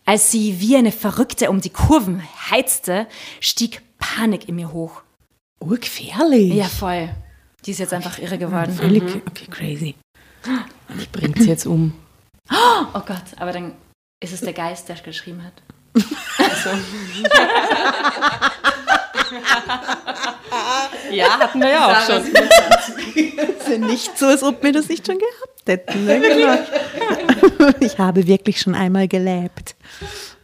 [0.09, 3.05] Als sie wie eine Verrückte um die Kurven heizte,
[3.41, 5.03] stieg Panik in mir hoch.
[5.59, 6.51] Urgefährlich.
[6.55, 7.09] Ja, voll.
[7.63, 8.73] Die ist jetzt einfach irre geworden.
[8.73, 9.93] Völlig, okay, crazy.
[11.11, 11.93] Bringt sie jetzt um.
[12.51, 13.73] Oh Gott, aber dann
[14.19, 15.53] ist es der Geist, der geschrieben hat.
[21.11, 22.25] Ja, hatten wir ja auch schon.
[22.25, 26.05] ist ja nicht so, als ob wir das nicht schon gehabt hätten.
[26.05, 26.19] Ne?
[26.19, 26.57] Genau.
[27.79, 29.75] Ich habe wirklich schon einmal gelebt.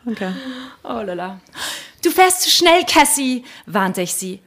[0.06, 0.34] Okay.
[0.84, 1.40] Oh lala.
[2.04, 4.42] Du fährst zu schnell, Cassie, warnte ich sie.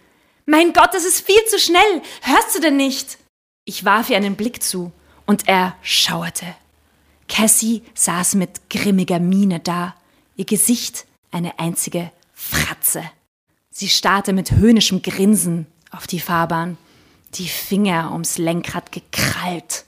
[0.47, 2.03] Mein Gott, das ist viel zu schnell.
[2.23, 3.19] Hörst du denn nicht?
[3.64, 4.93] Ich warf ihr einen Blick zu
[5.27, 6.47] und er schauerte.
[7.29, 9.95] Cassie saß mit grimmiger Miene da,
[10.37, 13.03] ihr Gesicht eine einzige Fratze.
[13.71, 16.79] Sie starrte mit höhnischem Grinsen auf die Fahrbahn,
[17.35, 19.85] die Finger ums Lenkrad gekrallt.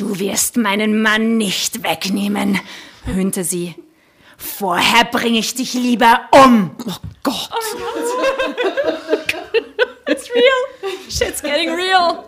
[0.00, 2.58] Du wirst meinen Mann nicht wegnehmen,
[3.04, 3.74] höhnte sie.
[4.38, 6.74] Vorher bringe ich dich lieber um.
[6.86, 7.50] Oh Gott.
[11.10, 12.24] Shit's getting real.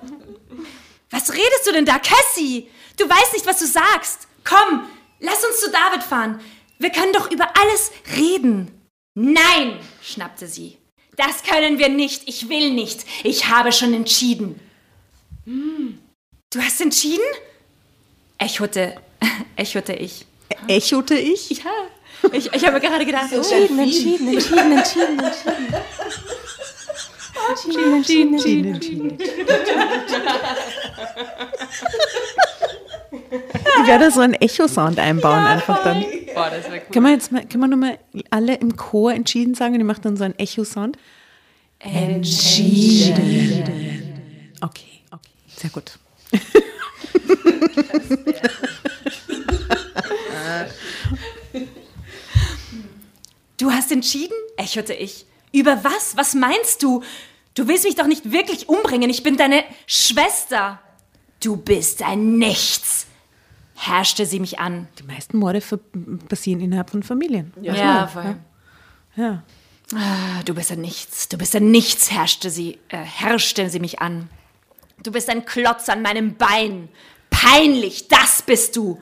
[1.09, 2.69] Was redest du denn da, Cassie?
[2.99, 4.29] Du weißt nicht, was du sagst.
[4.45, 4.87] Komm,
[5.21, 6.43] lass uns zu David fahren.
[6.79, 8.71] Wir können doch über alles reden.
[9.15, 10.77] Nein, schnappte sie.
[11.17, 12.29] Das können wir nicht.
[12.29, 13.07] Ich will nicht.
[13.25, 14.61] Ich habe schon entschieden.
[15.47, 15.99] Hm.
[16.51, 17.25] Du hast entschieden?
[18.43, 18.95] Echote,
[19.57, 20.27] echote ich.
[20.67, 21.51] Echote ich?
[21.51, 21.71] Ja.
[22.33, 25.75] Ich, ich habe gerade gedacht, Entschieden, entschieden, entschieden, entschieden, entschieden.
[27.95, 29.19] Entschieden, entschieden, entschieden.
[33.83, 36.05] Ich werde so einen Echo-Sound einbauen einfach dann.
[36.35, 36.93] Boah, das wäre cool.
[36.93, 37.99] Können wir jetzt mal, können wir nochmal
[38.31, 40.97] alle im Chor entschieden sagen und ich mache dann so einen Echo-Sound?
[41.79, 43.25] Entschieden.
[44.61, 45.31] Okay, okay.
[45.57, 45.99] Sehr gut.
[53.59, 54.35] Du hast entschieden?
[54.57, 55.27] echote ich.
[55.53, 56.17] Über was?
[56.17, 57.03] Was meinst du?
[57.55, 59.11] Du willst mich doch nicht wirklich umbringen.
[59.11, 60.81] Ich bin deine Schwester.
[61.41, 63.07] Du bist ein Nichts,
[63.75, 64.89] herrschte sie mich an.
[64.99, 65.61] Die meisten Morde
[66.29, 67.53] passieren innerhalb von Familien.
[67.61, 68.37] Ja, voll.
[69.17, 69.43] Ja.
[69.95, 71.29] Ah, Du bist ein Nichts.
[71.29, 74.31] Du bist ein Nichts, herrschte sie, äh, herrschte sie mich an.
[75.03, 76.89] Du bist ein Klotz an meinem Bein.
[77.31, 79.01] Peinlich, das bist du.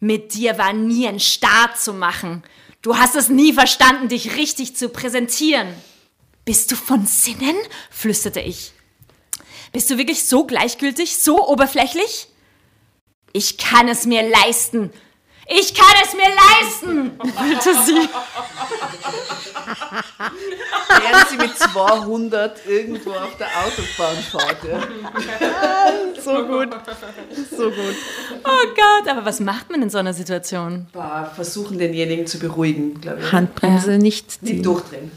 [0.00, 2.42] Mit dir war nie ein Start zu machen.
[2.82, 5.68] Du hast es nie verstanden, dich richtig zu präsentieren.
[6.44, 7.56] Bist du von Sinnen?
[7.90, 8.72] flüsterte ich.
[9.72, 12.28] Bist du wirklich so gleichgültig, so oberflächlich?
[13.32, 14.90] Ich kann es mir leisten.
[15.50, 18.08] Ich kann es mir leisten, brüllte sie.
[21.00, 24.64] Während sie mit 200 irgendwo auf der Autobahn fährt.
[24.64, 24.82] Ja.
[26.20, 26.68] So gut.
[27.50, 27.94] So gut.
[28.44, 30.86] Oh Gott, aber was macht man in so einer Situation?
[30.92, 33.32] Boah, versuchen denjenigen zu beruhigen, glaube ich.
[33.32, 34.62] Handbremse nicht Nicht ziehen.
[34.62, 35.10] durchdrehen.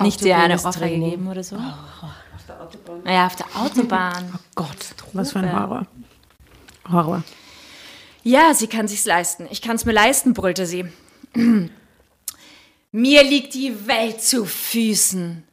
[0.00, 1.56] Nicht dir eine Ohrfeige geben oder so?
[1.56, 3.02] Auf der Autobahn.
[3.06, 4.38] Ja, auf der Autobahn.
[4.54, 4.76] Gott,
[5.14, 5.86] was für ein Horror.
[6.90, 7.22] Horror.
[8.22, 9.46] Ja, sie kann sich's leisten.
[9.50, 10.84] Ich kann's mir leisten, brüllte sie.
[12.90, 15.44] Mir liegt die Welt zu Füßen.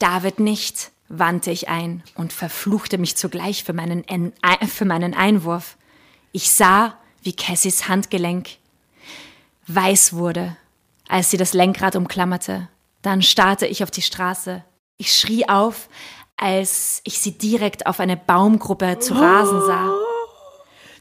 [0.00, 5.14] David nicht, wandte ich ein und verfluchte mich zugleich für meinen, En- Ei- für meinen
[5.14, 5.76] Einwurf.
[6.32, 8.48] Ich sah, wie Cassies Handgelenk
[9.68, 10.56] weiß wurde,
[11.08, 12.68] als sie das Lenkrad umklammerte.
[13.02, 14.64] Dann starrte ich auf die Straße.
[14.96, 15.88] Ich schrie auf,
[16.36, 19.86] als ich sie direkt auf eine Baumgruppe zu rasen sah.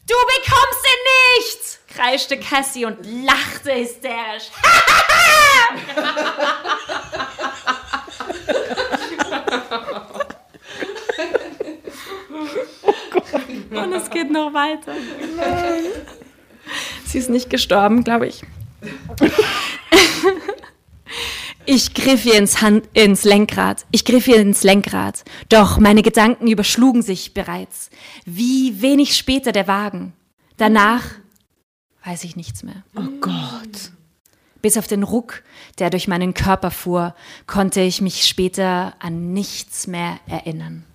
[0.07, 0.88] Du bekommst!
[1.99, 4.51] Kreischte Cassie und lachte hysterisch.
[13.71, 14.93] und es geht noch weiter.
[17.05, 18.43] Sie ist nicht gestorben, glaube ich.
[21.65, 23.85] Ich griff ihr ins, Hand, ins Lenkrad.
[23.91, 25.25] Ich griff ihr ins Lenkrad.
[25.49, 27.89] Doch meine Gedanken überschlugen sich bereits.
[28.25, 30.13] Wie wenig später der Wagen.
[30.57, 31.03] Danach
[32.09, 32.83] weiß ich nichts mehr.
[32.95, 33.91] Oh Gott.
[34.63, 35.43] Bis auf den Ruck,
[35.77, 40.85] der durch meinen Körper fuhr, konnte ich mich später an nichts mehr erinnern.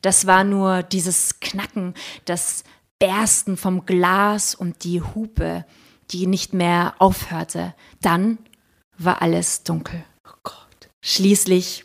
[0.00, 1.92] Das war nur dieses Knacken,
[2.24, 2.64] das
[2.98, 5.66] Bersten vom Glas und die Hupe,
[6.10, 7.74] die nicht mehr aufhörte.
[8.00, 8.38] Dann
[8.96, 10.02] war alles dunkel.
[10.26, 10.88] Oh Gott.
[11.02, 11.84] Schließlich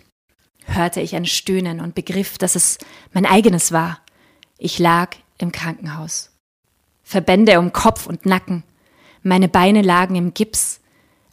[0.63, 2.78] hörte ich ein Stöhnen und begriff, dass es
[3.11, 3.99] mein eigenes war.
[4.57, 6.35] Ich lag im Krankenhaus.
[7.06, 8.64] Verbände um Kopf und Nacken.
[9.22, 10.82] Meine Beine lagen im Gips,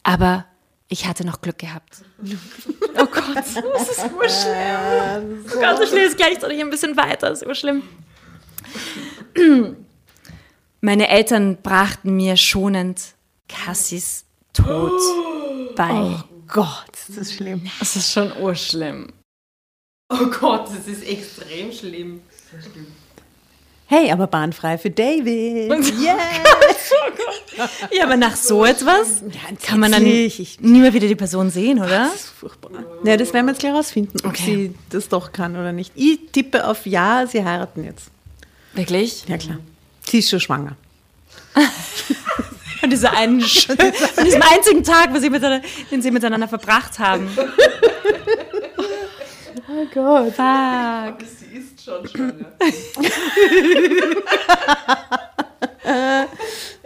[0.03, 0.45] aber
[0.89, 2.05] ich hatte noch Glück gehabt.
[2.95, 5.45] Oh Gott, das ist urschlimm.
[5.51, 7.83] Oh Gott, ich lese gleichzeitig ein bisschen weiter, das ist urschlimm.
[10.83, 13.15] Meine Eltern brachten mir schonend
[13.49, 14.93] Cassis Tod
[15.75, 16.23] bei.
[16.47, 17.63] Gott, das ist schlimm.
[17.79, 19.09] Das ist schon urschlimm.
[20.11, 22.21] Oh Gott, das ist extrem schlimm.
[23.93, 25.71] Hey, aber bahnfrei für David.
[26.01, 26.17] Yeah.
[27.93, 29.23] Ja, aber nach so etwas
[29.63, 32.07] kann man dann nie mehr wieder die Person sehen, oder?
[32.11, 32.71] Das ist furchtbar.
[33.05, 34.43] Ja, das werden wir jetzt gleich rausfinden, ob Okay.
[34.45, 35.93] sie das doch kann oder nicht.
[35.95, 38.07] Ich tippe auf Ja, sie heiraten jetzt.
[38.73, 39.25] Wirklich?
[39.29, 39.59] Ja, klar.
[40.09, 40.77] Sie ist schon schwanger.
[42.81, 47.29] Von, dieser einen, von diesem einzigen Tag, wo sie miteinander, den sie miteinander verbracht haben.
[49.69, 50.33] Oh Gott.
[50.35, 51.29] Fuck.
[51.29, 52.53] Sie ist schon schwanger.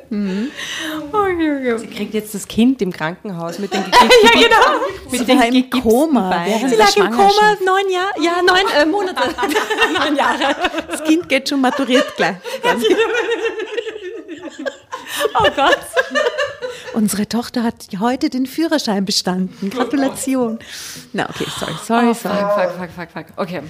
[0.08, 5.10] Sie kriegt jetzt das Kind im Krankenhaus mit den Ja, genau.
[5.10, 6.44] mit Sie war im Koma.
[6.46, 9.22] während Sie lag im Koma neun Jahre, ja, neun äh, Monate.
[9.98, 10.54] neun Jahre.
[10.88, 12.36] Das Kind geht schon maturiert gleich.
[15.34, 15.78] Oh Gott.
[16.96, 19.68] Unsere Tochter hat heute den Führerschein bestanden.
[19.68, 20.58] Gratulation.
[21.12, 22.38] Na, okay, sorry, sorry, sorry.
[22.38, 23.26] Fuck, fuck, fuck, fuck.
[23.36, 23.62] Okay.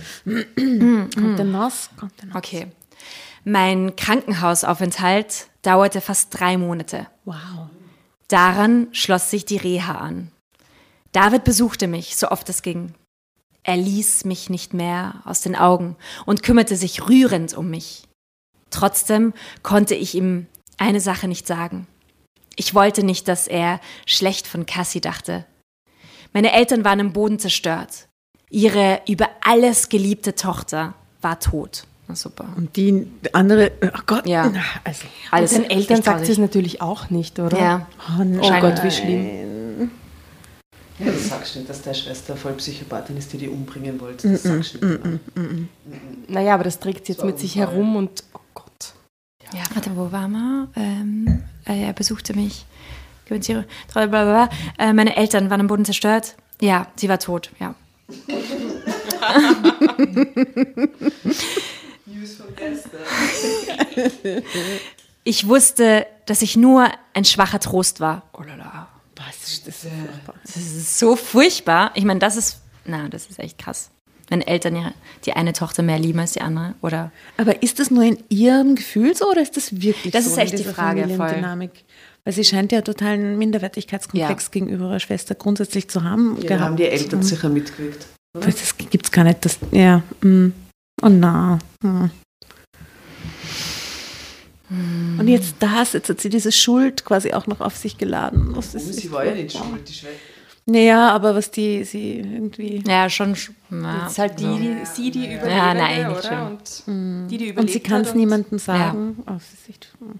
[1.12, 1.90] Kommt der Nass?
[1.98, 2.36] Kommt der Nass?
[2.36, 2.68] Okay.
[3.42, 7.08] Mein Krankenhausaufenthalt dauerte fast drei Monate.
[7.24, 7.68] Wow.
[8.28, 10.30] Daran schloss sich die Reha an.
[11.10, 12.94] David besuchte mich, so oft es ging.
[13.64, 15.96] Er ließ mich nicht mehr aus den Augen
[16.26, 18.04] und kümmerte sich rührend um mich.
[18.70, 20.46] Trotzdem konnte ich ihm
[20.78, 21.88] eine Sache nicht sagen.
[22.56, 25.44] Ich wollte nicht, dass er schlecht von Cassie dachte.
[26.32, 28.08] Meine Eltern waren im Boden zerstört.
[28.50, 31.84] Ihre über alles geliebte Tochter war tot.
[32.08, 32.46] Na super.
[32.56, 34.48] Und die andere, oh Gott, Ja.
[34.48, 37.58] na, also, Alles Den Eltern sagt sie es natürlich auch nicht, oder?
[37.58, 37.86] Ja.
[38.18, 38.22] oh.
[38.40, 39.90] Oh Gott, wie schlimm.
[40.98, 44.30] Ja, das sagst du nicht, dass deine Schwester voll Psychopathin ist, die die umbringen wollte.
[44.30, 45.20] Das sagst du nicht.
[46.28, 48.38] Naja, aber das trägt sie jetzt mit sich herum und oh.
[49.52, 50.68] Ja, warte, wo war man?
[50.76, 52.64] Ähm, äh, er besuchte mich.
[53.28, 54.48] Blablabla.
[54.78, 56.36] Äh, meine Eltern waren am Boden zerstört.
[56.60, 57.74] Ja, sie war tot, ja.
[62.06, 63.00] News von gestern.
[65.24, 68.22] Ich wusste, dass ich nur ein schwacher Trost war.
[68.32, 68.88] Oh lala.
[69.16, 69.78] Was ist das?
[69.78, 70.34] furchtbar.
[70.44, 71.90] Das ist so furchtbar.
[71.94, 73.90] Ich meine, das ist, na, das ist echt krass.
[74.28, 74.92] Wenn Eltern ihre,
[75.24, 77.12] die eine Tochter mehr lieben als die andere, oder?
[77.36, 80.30] Aber ist das nur in ihrem Gefühl so oder ist das wirklich Das so?
[80.32, 81.70] ist in echt die Frage, voll.
[82.24, 84.50] Weil sie scheint ja totalen Minderwertigkeitskomplex Ja.
[84.50, 86.36] gegenüber ihrer Schwester grundsätzlich zu haben.
[86.40, 86.60] Ja, gehabt.
[86.64, 88.04] haben die Eltern sicher mitgewirkt.
[88.36, 88.46] oder?
[88.46, 89.44] Das gibt es gar nicht.
[89.44, 90.02] Das, ja.
[90.22, 90.52] mm.
[91.02, 91.60] Oh na.
[91.82, 92.10] mm.
[95.20, 98.56] Und jetzt das, jetzt hat sie diese Schuld quasi auch noch auf sich geladen.
[98.56, 100.16] Was Oh, ist, sie war ja nicht schuld, die Schwester.
[100.68, 102.82] Naja, aber was die, sie irgendwie.
[102.86, 103.34] Ja, schon.
[103.36, 106.22] sch- Na, ist halt die, die, sie, die Überlebende, Ja, nein, nicht oder?
[106.26, 106.46] schlimm.
[106.88, 109.18] Und die, die überlebt Und sie kann es niemandem sagen.
[109.28, 110.18] Oh, das ist echt, mm.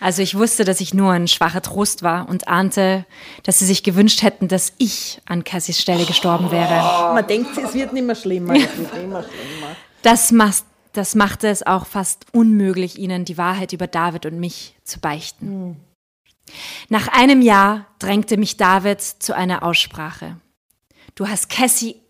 [0.00, 3.06] Also ich wusste, dass ich nur ein schwacher Trost war und ahnte,
[3.42, 7.14] dass sie sich gewünscht hätten, dass ich an Cassies Stelle gestorben wäre.
[7.14, 8.54] Man denkt, es wird nicht mehr schlimmer.
[8.54, 9.76] Es wird immer schlimmer.
[10.02, 14.76] Das, mas- das machte es auch fast unmöglich, ihnen die Wahrheit über David und mich
[14.84, 15.76] zu beichten.
[16.88, 20.36] Nach einem Jahr drängte mich David zu einer Aussprache.
[21.14, 22.00] Du hast Cassie.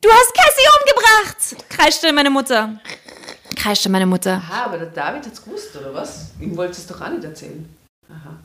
[0.00, 1.68] Du hast Cassie umgebracht!
[1.68, 2.80] kreischte meine Mutter.
[3.54, 4.34] Kreischte meine Mutter.
[4.34, 6.30] Aha, aber der David hat es gewusst, oder was?
[6.40, 7.68] Ihm wollte es doch auch nicht erzählen.
[8.08, 8.38] Aha.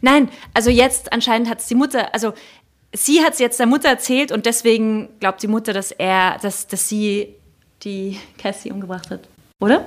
[0.00, 2.34] Nein, also jetzt anscheinend hat es die Mutter, also
[2.92, 6.66] sie hat es jetzt der Mutter erzählt und deswegen glaubt die Mutter, dass er, dass,
[6.66, 7.34] dass sie
[7.82, 9.20] die Cassie umgebracht hat.
[9.60, 9.86] Oder?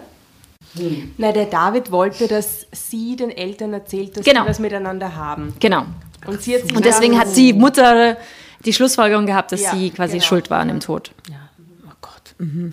[0.75, 4.43] Nein, der David wollte, dass sie den Eltern erzählt, dass Genau.
[4.43, 5.55] sie was miteinander haben.
[5.59, 5.85] Genau.
[6.25, 8.17] Und sie hat Und deswegen hat die Mutter
[8.65, 10.25] die Schlussfolgerung gehabt, dass Ja, sie quasi genau.
[10.25, 11.11] schuld war an dem Tod.
[11.29, 12.35] Oh Gott.
[12.37, 12.71] Mhm.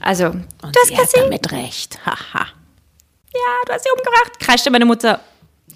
[0.00, 1.20] Also, Und du hast sie hat Cassie.
[1.20, 1.98] damit recht.
[2.06, 2.46] Haha.
[3.34, 4.38] Ja, du hast sie umgebracht.
[4.40, 5.20] Kreischte meine Mutter.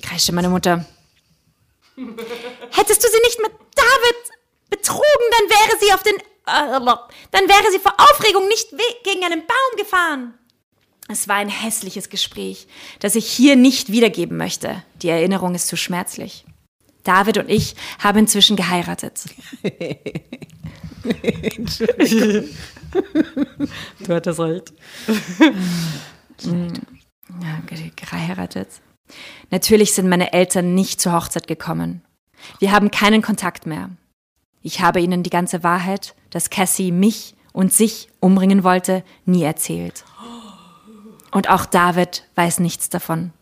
[0.02, 0.84] Kreischte meine Mutter.
[2.70, 6.14] Hättest du sie nicht mit David betrogen, dann wäre sie auf den.
[6.16, 6.96] Äh,
[7.32, 8.70] dann wäre sie vor Aufregung nicht
[9.04, 10.34] gegen einen Baum gefahren.
[11.10, 12.68] Es war ein hässliches Gespräch,
[13.00, 14.84] das ich hier nicht wiedergeben möchte.
[15.02, 16.44] Die Erinnerung ist zu schmerzlich.
[17.02, 19.24] David und ich haben inzwischen geheiratet.
[24.00, 24.72] du hattest recht.
[26.44, 28.68] Ja, ge- geheiratet.
[29.50, 32.02] Natürlich sind meine Eltern nicht zur Hochzeit gekommen.
[32.60, 33.90] Wir haben keinen Kontakt mehr.
[34.62, 40.04] Ich habe ihnen die ganze Wahrheit, dass Cassie mich und sich umbringen wollte, nie erzählt.
[41.30, 43.32] Und auch David weiß nichts davon.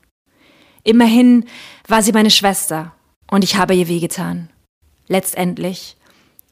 [0.85, 1.47] Immerhin
[1.87, 2.93] war sie meine Schwester
[3.31, 4.51] und ich habe ihr wehgetan.
[5.07, 5.97] Letztendlich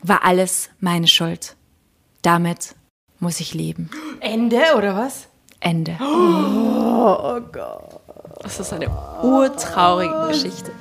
[0.03, 1.57] war alles meine Schuld.
[2.23, 2.75] Damit
[3.19, 3.91] muss ich leben.
[4.21, 5.29] Ende, oder was?
[5.61, 5.97] Ende.
[6.01, 8.01] Oh, Gott.
[8.43, 8.89] Das ist eine
[9.23, 10.73] urtraurige Geschichte.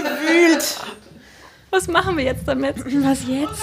[0.00, 0.76] Aufgewühlt.
[1.70, 2.76] Was machen wir jetzt damit?
[2.78, 3.62] Was jetzt?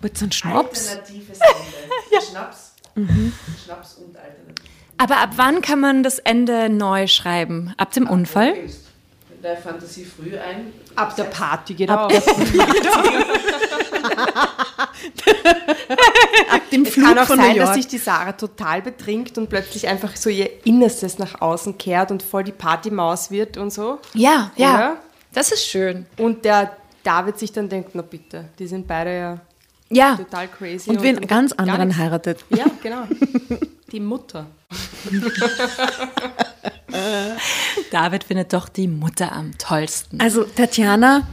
[0.00, 0.90] Wird so ein Schnaps?
[0.90, 2.26] Alternatives Ende.
[2.30, 2.72] Schnaps.
[3.64, 4.64] Schnaps und Alternativ.
[4.98, 7.74] Aber ab wann kann man das Ende neu schreiben?
[7.76, 8.54] Ab dem Unfall?
[8.54, 10.72] Wenn der Fantasie früh ein.
[10.94, 12.08] Ab der Party, genau.
[16.50, 17.66] Ab dem Es Flug kann auch von sein, New York.
[17.68, 22.10] dass sich die Sarah total betrinkt und plötzlich einfach so ihr Innerstes nach außen kehrt
[22.10, 23.98] und voll die Partymaus wird und so.
[24.14, 24.96] Ja, Oder?
[25.36, 26.06] Das ist schön.
[26.16, 26.74] Und der
[27.04, 29.38] David sich dann denkt, na bitte, die sind beide ja
[29.90, 30.88] Ja, total crazy.
[30.88, 32.42] und wen ganz anderen heiratet.
[32.48, 33.02] Ja, genau.
[33.92, 34.46] Die Mutter.
[37.90, 40.18] David findet doch die Mutter am tollsten.
[40.22, 41.26] Also Tatjana,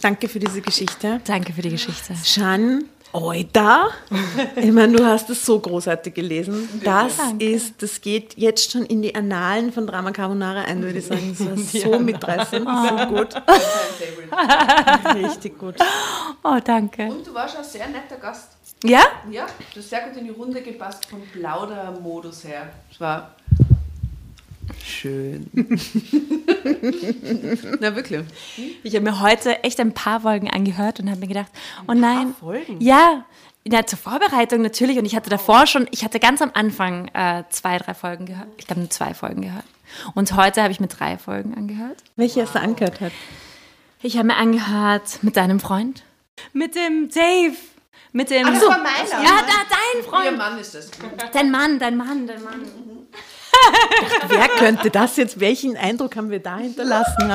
[0.00, 1.20] Danke für diese Geschichte.
[1.26, 2.14] Danke für die Geschichte.
[2.24, 2.84] Jeanne
[3.16, 3.88] Oida.
[4.56, 6.68] Ich meine, du hast es so großartig gelesen.
[6.84, 11.06] Das ist, das geht jetzt schon in die Annalen von Drama Carbonara ein, würde ich
[11.06, 11.34] sagen.
[11.38, 11.56] Das war
[11.92, 13.34] so mitreißend, so gut.
[15.14, 15.76] Richtig gut.
[16.44, 17.06] Oh, danke.
[17.06, 18.50] Und du warst auch sehr netter Gast.
[18.84, 19.00] Ja?
[19.30, 22.68] Ja, du hast sehr gut in die Runde gepasst vom Plaudermodus her.
[22.90, 23.34] Es war
[24.84, 25.50] schön.
[27.80, 28.22] Na wirklich.
[28.82, 31.50] Ich habe mir heute echt ein paar Folgen angehört und habe mir gedacht,
[31.88, 32.34] oh nein.
[32.38, 32.80] Folgen?
[32.80, 33.24] Ja,
[33.64, 34.98] ja, zur Vorbereitung natürlich.
[34.98, 38.48] Und ich hatte davor schon, ich hatte ganz am Anfang äh, zwei, drei Folgen gehört.
[38.58, 39.64] Ich glaube nur zwei Folgen gehört.
[40.14, 41.98] Und heute habe ich mir drei Folgen angehört.
[42.16, 43.12] Welche erst angehört hat.
[44.02, 46.04] Ich habe mir angehört mit deinem Freund.
[46.52, 47.56] Mit dem Dave.
[48.12, 48.46] Mit dem.
[48.46, 49.24] Ach, das war meiner.
[49.24, 50.38] Ja, da, dein Ihr Freund.
[50.38, 50.90] Mann ist das.
[51.32, 52.62] Dein Mann, dein Mann, dein Mann.
[54.28, 55.40] Wer könnte das jetzt?
[55.40, 57.28] Welchen Eindruck haben wir da hinterlassen?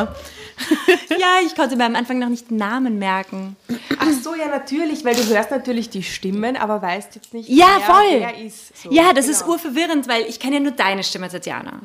[1.18, 3.56] Ja, ich konnte mir am Anfang noch nicht den Namen merken.
[3.98, 7.78] Ach so, ja, natürlich, weil du hörst natürlich die Stimmen, aber weißt jetzt nicht, Ja,
[7.78, 8.20] wer, voll.
[8.20, 8.84] wer ist.
[8.84, 9.54] So, Ja, das ist genau.
[9.54, 11.80] urverwirrend, weil ich kenne ja nur deine Stimme, Tatjana.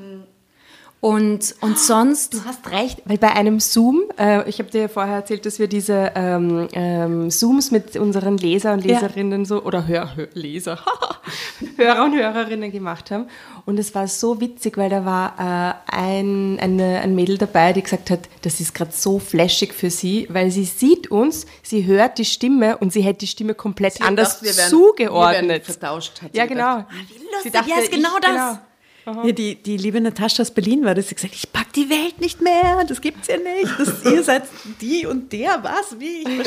[1.01, 2.35] Und, und sonst.
[2.35, 5.59] Du hast recht, weil bei einem Zoom, äh, ich habe dir ja vorher erzählt, dass
[5.59, 8.95] wir diese ähm, ähm, Zooms mit unseren Leser und Ja.
[8.99, 10.81] Leserinnen so, oder Hör, Hör, Leser,
[11.77, 13.27] Hörer und Hörerinnen gemacht haben.
[13.67, 17.83] Und es war so witzig, weil da war äh, ein, eine, ein Mädel dabei, die
[17.83, 22.19] gesagt hat, das ist gerade so flashig für sie, weil sie sieht uns, sie hört
[22.19, 25.43] die Stimme und sie hätte die Stimme komplett anders Wir werden- zugeordnet.
[25.43, 26.87] Wir werden vertauscht, hat sie ja, gedacht.
[26.89, 27.33] genau.
[27.35, 28.59] lustig, dachte, ja, ist genau ich- das.
[29.07, 31.09] Ja, die, die liebe Natascha aus Berlin war das.
[31.09, 32.85] Sie gesagt, ich pack die Welt nicht mehr.
[32.85, 33.79] Das gibt's ja nicht.
[33.79, 34.45] Das, ihr seid
[34.81, 35.63] die und der.
[35.63, 35.99] Was?
[36.01, 36.25] Wie?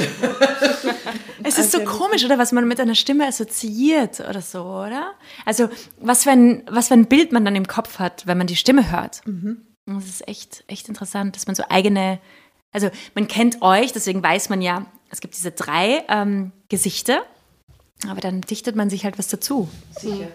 [1.42, 5.14] Es ist so komisch, oder was man mit einer Stimme assoziiert oder so, oder?
[5.46, 8.46] Also, was für ein, was für ein Bild man dann im Kopf hat, wenn man
[8.46, 9.22] die Stimme hört.
[9.86, 12.20] Das ist echt, echt interessant, dass man so eigene,
[12.72, 17.22] also man kennt euch, deswegen weiß man ja, es gibt diese drei ähm, Gesichter,
[18.08, 19.70] aber dann dichtet man sich halt was dazu.
[19.98, 20.28] Sicher.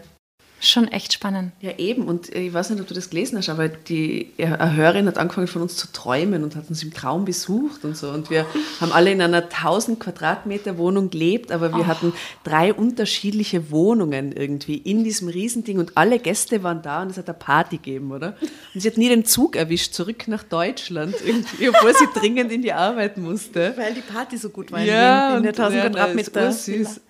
[0.67, 1.53] Schon echt spannend.
[1.61, 2.05] Ja, eben.
[2.09, 5.47] Und ich weiß nicht, ob du das gelesen hast, aber die eine Hörerin hat angefangen
[5.47, 8.09] von uns zu träumen und hat uns im Traum besucht und so.
[8.09, 8.47] Und wir
[8.81, 14.77] haben alle in einer 1000 Quadratmeter Wohnung gelebt, aber wir hatten drei unterschiedliche Wohnungen irgendwie
[14.79, 18.35] in diesem Riesending und alle Gäste waren da und es hat eine Party gegeben, oder?
[18.75, 22.63] Und sie hat nie den Zug erwischt, zurück nach Deutschland irgendwie, obwohl sie dringend in
[22.63, 23.75] die Arbeit musste.
[23.77, 26.49] Weil die Party so gut war in, Ja, Wien, in der und- 1000 ja, Quadratmeter.
[26.49, 27.01] Ist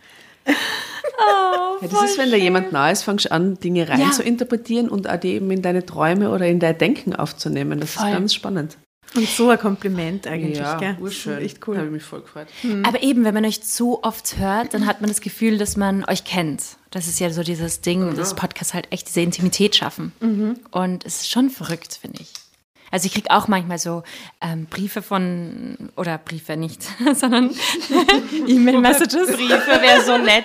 [0.47, 0.59] ursüß.
[1.93, 4.11] ja, das ist, wenn da jemand nah ist, fängst du an, Dinge rein Ja.
[4.11, 7.81] zu interpretieren und auch die eben in deine Träume oder in dein Denken aufzunehmen.
[7.81, 8.09] Das Voll.
[8.09, 8.77] ist ganz spannend.
[9.15, 10.59] Und so ein Kompliment eigentlich.
[10.59, 10.97] ja, gell?
[11.01, 11.39] urschön.
[11.39, 11.85] Echt Da habe cool.
[11.87, 12.49] ich mich voll gefreut.
[12.83, 16.05] Aber eben, wenn man euch zu oft hört, dann hat man das Gefühl, dass man
[16.07, 16.63] euch kennt.
[16.91, 20.13] Das ist ja so dieses Ding, dass Podcasts halt echt diese Intimität schaffen.
[20.73, 22.33] Und es ist schon verrückt, finde ich.
[22.95, 24.05] Also ich kriege auch manchmal so
[24.41, 26.81] ähm, Briefe von, oder Briefe nicht,
[27.17, 27.51] sondern
[28.47, 29.33] E-Mail-Messages.
[29.33, 30.45] Briefe wäre so nett.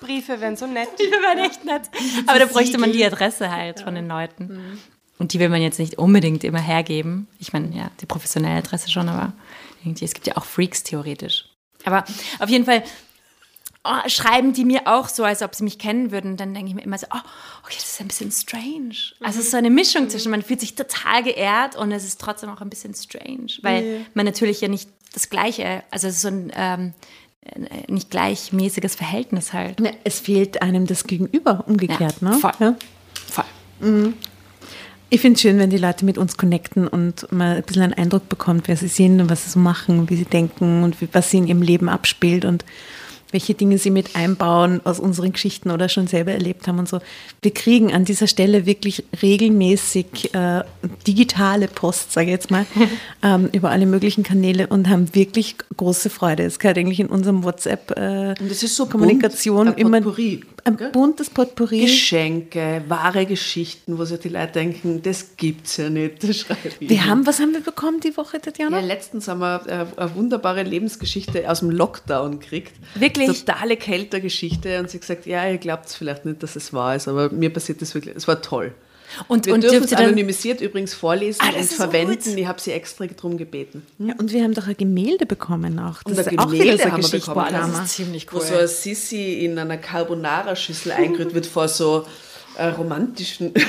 [0.00, 0.88] Briefe wären so nett.
[0.98, 1.82] Die wären echt nett.
[2.26, 4.80] Aber da bräuchte man die Adresse halt von den Leuten.
[5.18, 7.28] Und die will man jetzt nicht unbedingt immer hergeben.
[7.38, 9.32] Ich meine, ja, die professionelle Adresse schon, aber
[9.84, 11.44] irgendwie, es gibt ja auch Freaks theoretisch.
[11.84, 12.02] Aber
[12.40, 12.82] auf jeden Fall
[13.84, 16.36] oh, schreiben die mir auch so, als ob sie mich kennen würden.
[16.36, 17.20] Dann denke ich mir immer so, oh,
[17.64, 19.14] okay, das ist ein bisschen strange.
[19.20, 22.20] Also es ist so eine Mischung zwischen, man fühlt sich total geehrt und es ist
[22.20, 26.22] trotzdem auch ein bisschen strange, weil man natürlich ja nicht das Gleiche, also es ist
[26.22, 26.94] so ein ähm,
[27.42, 29.80] äh, nicht gleichmäßiges Verhältnis halt.
[29.80, 32.16] Ja, es fehlt einem das Gegenüber, umgekehrt.
[32.20, 32.36] Ja, ne?
[32.36, 32.52] voll.
[32.60, 32.76] Ja.
[33.26, 34.14] Voll.
[35.10, 37.94] Ich finde es schön, wenn die Leute mit uns connecten und man ein bisschen einen
[37.94, 41.30] Eindruck bekommt, wer sie sind und was sie so machen, wie sie denken und was
[41.30, 42.64] sie in ihrem Leben abspielt und
[43.30, 47.00] welche Dinge sie mit einbauen aus unseren Geschichten oder schon selber erlebt haben und so.
[47.42, 50.62] Wir kriegen an dieser Stelle wirklich regelmäßig äh,
[51.06, 52.66] digitale Post, sage ich jetzt mal,
[53.22, 56.44] ähm, über alle möglichen Kanäle und haben wirklich große Freude.
[56.44, 60.40] Es gehört eigentlich in unserem WhatsApp äh, Und es ist so Kommunikation bunt, immer Potpourri,
[60.68, 60.90] ein gell?
[60.90, 61.80] buntes Potpourri.
[61.80, 66.22] Geschenke, wahre Geschichten, wo sich die Leute denken, das gibt's ja nicht.
[66.80, 68.80] Wir haben, was haben wir bekommen die Woche, ja, Tatjana?
[68.80, 72.72] letztens haben wir äh, eine wunderbare Lebensgeschichte aus dem Lockdown gekriegt.
[72.94, 73.44] Wirklich?
[73.44, 74.78] Totale Kältergeschichte.
[74.78, 77.82] Und sie gesagt, ja, ihr glaubt vielleicht nicht, dass es wahr ist, aber mir passiert
[77.82, 78.16] das wirklich.
[78.16, 78.74] Es war toll.
[79.26, 82.22] Und, Wir und dürfen es dann, anonymisiert übrigens vorlesen Ah, und ist verwenden.
[82.22, 82.36] gut.
[82.36, 83.86] Ich habe sie extra darum gebeten.
[83.98, 86.02] Ja, und wir haben doch ein Gemälde bekommen auch.
[86.02, 87.52] Das Und ein ist auch wieder Gemälde so ein haben wir bekommen.
[87.52, 92.06] Das ziemlich Wo so ein Sissi in einer Carbonara-Schüssel eingerührt wird vor so
[92.56, 93.52] äh, romantischen...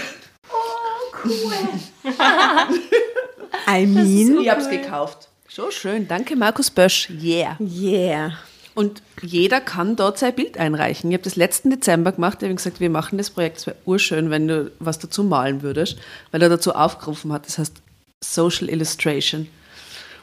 [3.68, 5.28] I mean, Ich habe es gekauft.
[5.50, 6.08] So schön.
[6.08, 7.10] Danke, Markus Bösch.
[7.10, 7.58] Yeah.
[7.60, 8.34] yeah.
[8.80, 11.12] Und jeder kann dort sein Bild einreichen.
[11.12, 12.38] Ich habe das letzten Dezember gemacht.
[12.40, 13.58] Ich habe gesagt, wir machen das Projekt.
[13.58, 15.98] Es wäre urschön, wenn du was dazu malen würdest,
[16.32, 17.46] weil er dazu aufgerufen hat.
[17.46, 17.76] Das heißt
[18.22, 19.48] Social Illustration.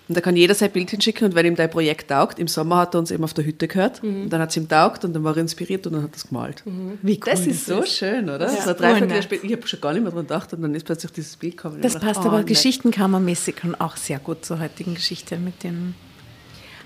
[0.09, 2.77] Und da kann jeder sein Bild hinschicken und wenn ihm dein Projekt taugt, im Sommer
[2.77, 5.13] hat er uns eben auf der Hütte gehört und dann hat es ihm taugt und
[5.13, 6.63] dann war er inspiriert und dann hat er es gemalt.
[7.03, 8.49] Wie cool Das ist so schön, oder?
[8.49, 10.87] So drei Vierteljahr später, ich habe schon gar nicht mehr dran gedacht und dann ist
[10.87, 11.83] plötzlich dieses Bild gekommen.
[11.83, 12.47] Das passt gedacht, aber oh, nett.
[12.47, 15.95] geschichtenkammermäßig und auch sehr gut zur heutigen Geschichte mit dem.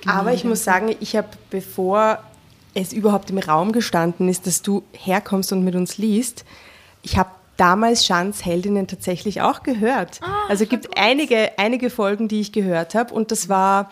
[0.07, 2.19] Aber ich muss sagen, ich habe, bevor
[2.75, 6.45] es überhaupt im Raum gestanden ist, dass du herkommst und mit uns liest,
[7.03, 10.21] ich habe damals Schans Heldinnen tatsächlich auch gehört.
[10.49, 13.91] also es gibt einige, einige Folgen, die ich gehört habe und das war,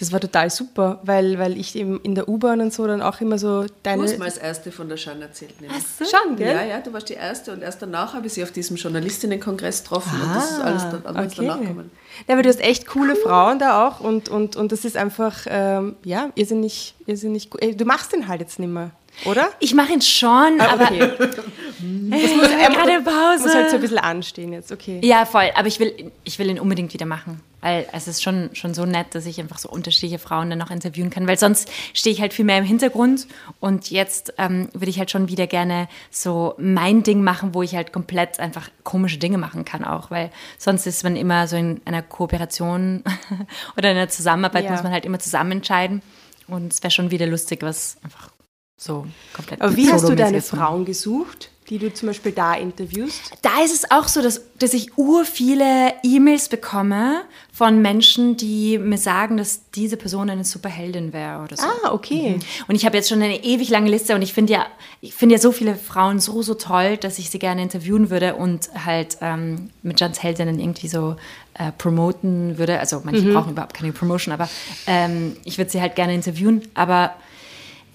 [0.00, 3.20] das war total super, weil, weil ich eben in der U-Bahn und so dann auch
[3.20, 4.04] immer so Du deine...
[4.04, 5.60] hast mir als Erste von der Jeanne erzählt.
[5.60, 5.82] nämlich.
[5.98, 6.54] Schon, gell?
[6.54, 9.82] Ja, ja, du warst die Erste und erst danach habe ich sie auf diesem Journalistinnenkongress
[9.82, 11.90] getroffen und das ist alles dann, alles danach gekommen.
[12.26, 15.46] Ja, aber du hast echt coole Frauen da auch und, und, und das ist einfach,
[15.48, 17.60] ähm, ja, irrsinnig, irrsinnig gut.
[17.62, 18.92] Ey, Du machst den halt jetzt nicht mehr,
[19.24, 19.48] oder?
[19.60, 20.98] Ich mache ihn schon, aber Okay.
[21.18, 23.42] das muss gerade Pause.
[23.44, 25.00] Muss halt so ein bisschen anstehen jetzt, okay.
[25.02, 25.50] Ja, voll.
[25.54, 27.40] Aber ich will, ich will ihn unbedingt wieder machen.
[27.60, 30.70] Weil es ist schon, schon so nett, dass ich einfach so unterschiedliche Frauen dann noch
[30.70, 31.26] interviewen kann.
[31.26, 33.26] Weil sonst stehe ich halt viel mehr im Hintergrund.
[33.58, 37.74] Und jetzt ähm, würde ich halt schon wieder gerne so mein Ding machen, wo ich
[37.74, 40.12] halt komplett einfach komische Dinge machen kann auch.
[40.12, 43.02] Weil sonst ist man immer so in einer Kooperation
[43.76, 44.70] oder in einer Zusammenarbeit, Ja.
[44.70, 46.00] muss man halt immer zusammen entscheiden.
[46.46, 48.30] Und es wäre schon wieder lustig, was einfach
[48.78, 50.40] so komplett Aber wie hast du deine.
[50.40, 53.32] Frauen gesucht, die du zum Beispiel da interviewst?
[53.42, 57.22] Da ist es auch so, dass, dass ich ur viele E-Mails bekomme
[57.52, 61.64] von Menschen, die mir sagen, dass diese Person eine super Heldin wäre oder so.
[61.66, 62.38] Ah, okay.
[62.68, 64.66] Und ich habe jetzt schon eine ewig lange Liste und ich finde ja,
[65.00, 68.36] ich finde ja so viele Frauen so, so toll, dass ich sie gerne interviewen würde
[68.36, 71.16] und halt ähm, mit Jans Heldinnen irgendwie so
[71.54, 72.78] äh, promoten würde.
[72.78, 74.48] Also manche brauchen überhaupt keine Promotion, aber
[74.86, 76.62] ähm, ich würde sie halt gerne interviewen.
[76.74, 77.12] Aber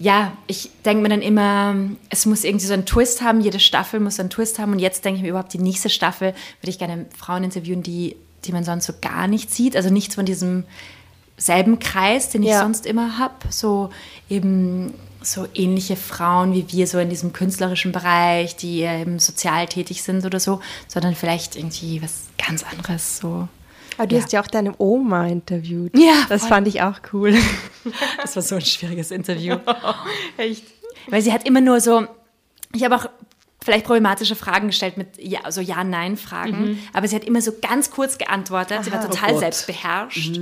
[0.04, 1.74] ja, ich denke mir dann immer,
[2.10, 5.02] es muss irgendwie so einen Twist haben, jede Staffel muss einen Twist haben und jetzt
[5.04, 8.64] denke ich mir überhaupt, die nächste Staffel würde ich gerne Frauen interviewen, die, die man
[8.64, 10.64] sonst so gar nicht sieht, also nichts von diesem
[11.38, 12.60] selben Kreis, den ich Ja.
[12.60, 13.88] sonst immer habe, so
[14.28, 14.92] eben
[15.22, 20.26] so ähnliche Frauen wie wir so in diesem künstlerischen Bereich, die eben sozial tätig sind
[20.26, 23.48] oder so, sondern vielleicht irgendwie was ganz anderes so.
[23.98, 24.22] Aber du Ja.
[24.22, 25.96] hast ja auch deine Oma interviewt.
[25.96, 26.48] Ja, Das voll.
[26.50, 27.34] fand ich auch cool.
[28.20, 29.56] Das war so ein schwieriges Interview.
[30.38, 30.64] Echt?
[31.08, 32.06] Weil sie hat immer nur so,
[32.72, 33.06] ich habe auch
[33.62, 38.16] vielleicht problematische Fragen gestellt mit ja, so Ja-Nein-Fragen, aber sie hat immer so ganz kurz
[38.18, 38.84] geantwortet.
[38.84, 40.38] sie war total Oh selbstbeherrscht.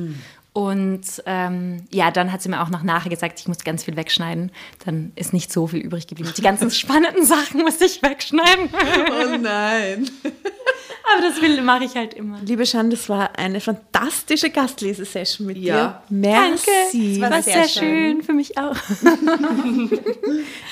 [0.54, 3.96] Und ähm, ja, dann hat sie mir auch noch nachher gesagt, ich muss ganz viel
[3.96, 4.52] wegschneiden.
[4.84, 6.30] Dann ist nicht so viel übrig geblieben.
[6.36, 8.68] Die ganzen spannenden Sachen muss ich wegschneiden.
[8.72, 10.10] Oh nein.
[10.24, 12.38] aber das will mache ich halt immer.
[12.44, 16.02] Liebe Jeanne, das war eine fantastische Gastlesesession mit Ja.
[16.10, 16.16] dir.
[16.18, 17.18] Merci.
[17.18, 17.20] Danke.
[17.20, 18.22] Das war sehr, schön.
[18.22, 18.76] für mich auch.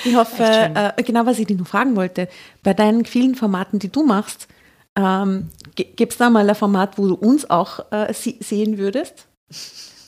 [0.03, 2.27] Ich hoffe, äh, genau was ich dich noch fragen wollte,
[2.63, 4.47] bei deinen vielen Formaten, die du machst,
[4.95, 9.27] ähm, gibt es da mal ein Format, wo du uns auch äh, sie sehen würdest?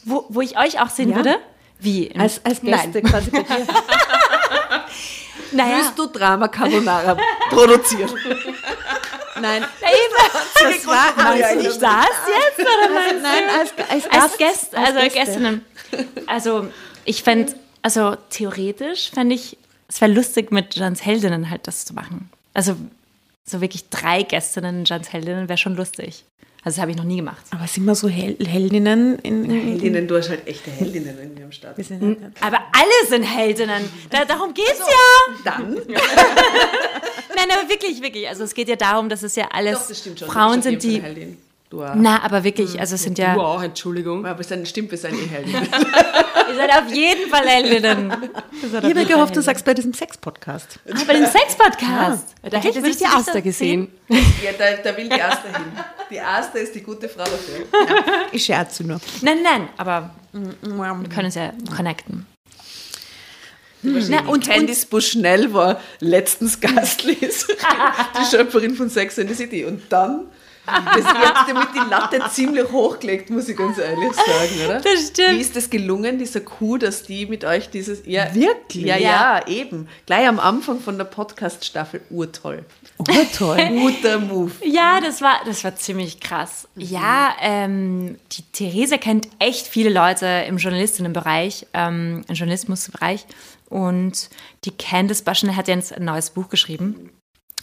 [0.05, 1.15] Wo, wo ich euch auch sehen Ja.
[1.17, 1.37] würde?
[1.79, 2.13] Wie?
[2.17, 3.67] Als, als Gäste quasi bei dir.
[5.51, 5.77] naja.
[5.77, 7.17] Willst du Drama Carbonara
[7.49, 8.09] produzieren?
[9.41, 14.99] Nein, das war Meinst ich das jetzt oder meinst nein, als, als, als Gäste, also
[14.99, 15.19] Gäste.
[15.19, 15.65] Gästinnen.
[16.27, 16.67] Also
[17.03, 21.93] ich fände, also theoretisch fände ich, es wäre lustig mit Jans Heldinnen halt das zu
[21.93, 22.29] machen.
[22.53, 22.75] Also
[23.45, 26.23] so wirklich drei Gästinnen, Jans Heldinnen wäre schon lustig.
[26.65, 27.45] Also das habe ich noch nie gemacht.
[27.51, 31.43] Aber sind wir so Hel Heldinnen in, in, Heldinnen, du hast halt echte Heldinnen irgendwie
[31.43, 31.77] am Start.
[31.77, 33.83] wir sind Aber alle sind Heldinnen.
[34.09, 35.35] Da, darum geht's ja.
[35.43, 35.73] Dann?
[37.35, 38.29] Nein, aber wirklich, wirklich.
[38.29, 40.29] Also es geht ja darum, dass es ja alles Doch, das stimmt schon.
[40.29, 41.37] Frauen sind, jeden die.
[41.73, 41.95] Du auch.
[41.95, 43.35] Na, aber wirklich, also es sind ja.
[43.35, 44.27] Wow, Entschuldigung.
[44.27, 45.55] Aber es ist stimmt, wir sind eh Heldin.
[46.49, 48.13] Ihr seid auf jeden Fall Heldinnen.
[48.61, 50.77] Ich habe gehofft, du sagst bei diesem Sex-Podcast.
[50.87, 52.35] Ah, bei dem Sex-Podcast.
[52.43, 53.87] Da hätte sich die Aster gesehen.
[54.07, 55.65] ja, da, da will die Aster hin.
[56.11, 57.65] Die Aster ist die gute Frau dafür.
[58.31, 58.99] Ich scherze nur.
[59.23, 62.27] Nein, nein, aber wir können es ja connecten.
[63.81, 67.53] Na, und Candice Bushnell war letztens Gastleser,
[68.19, 69.65] die Schöpferin von Sex and the City.
[69.65, 70.27] Und dann,
[70.65, 74.79] das jetzt damit die Latte ziemlich hochgelegt, muss ich ganz ehrlich sagen, oder?
[74.79, 75.37] Das stimmt.
[75.37, 78.05] Wie ist das gelungen, dieser Kuh, dass die mit euch dieses...
[78.05, 78.85] Ja, Wirklich?
[78.85, 79.39] Ja, Ja.
[79.39, 79.87] ja, eben.
[80.05, 82.63] Gleich am Anfang von der Podcast-Staffel, urtoll.
[82.97, 83.03] Oh,
[83.37, 83.57] toll.
[83.69, 84.51] Guter Move.
[84.63, 86.67] Ja, das war, das war ziemlich krass.
[86.75, 93.25] Ja, ähm, die Therese kennt echt viele Leute im Journalistinnenbereich, ähm, im Journalismusbereich.
[93.69, 94.29] Und
[94.65, 97.09] die Candice Baschner hat jetzt ein neues Buch geschrieben.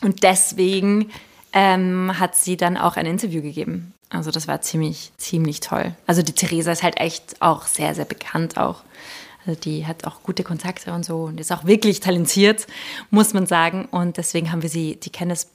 [0.03, 1.11] Und deswegen
[1.53, 3.95] ähm, hat sie dann auch ein Interview gegeben.
[4.09, 5.95] Also das war ziemlich, ziemlich toll.
[6.07, 8.83] Also die Theresa ist halt echt auch sehr, sehr bekannt auch.
[9.47, 12.67] Also die hat auch gute Kontakte und so und ist auch wirklich talentiert,
[13.11, 13.87] muss man sagen.
[13.87, 15.49] Und deswegen haben wir sie, die Candice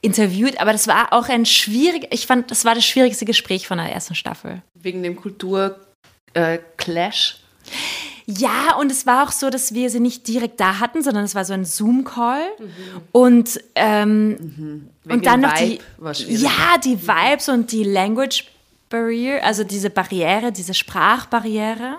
[0.00, 3.78] interviewt, aber das war auch ein schwierig, ich fand, das war das schwierigste Gespräch von
[3.78, 4.62] der ersten Staffel.
[4.74, 7.40] Wegen dem Kultur-Clash.
[8.26, 11.34] Ja, und es war auch so, dass wir sie nicht direkt da hatten, sondern es
[11.34, 12.42] war so ein Zoom-Call.
[13.12, 15.78] Und, ähm, Wegen und dann noch die,
[16.28, 18.44] ja, die Vibes und die Language
[18.88, 21.98] Barrier, also diese Barriere, diese Sprachbarriere.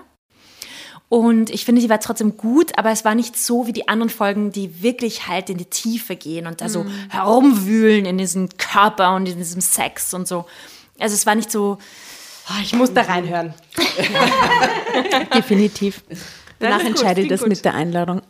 [1.08, 4.10] Und ich finde, die war trotzdem gut, aber es war nicht so wie die anderen
[4.10, 9.14] Folgen, die wirklich halt in die Tiefe gehen und da so herumwühlen in diesem Körper
[9.14, 10.46] und in diesem Sex und so.
[10.98, 11.78] Also es war nicht so,
[12.62, 13.54] ich muss da reinhören.
[15.34, 16.02] Definitiv.
[16.58, 17.48] Danach gut, entscheidet klingt das gut.
[17.50, 18.22] mit der Einladung.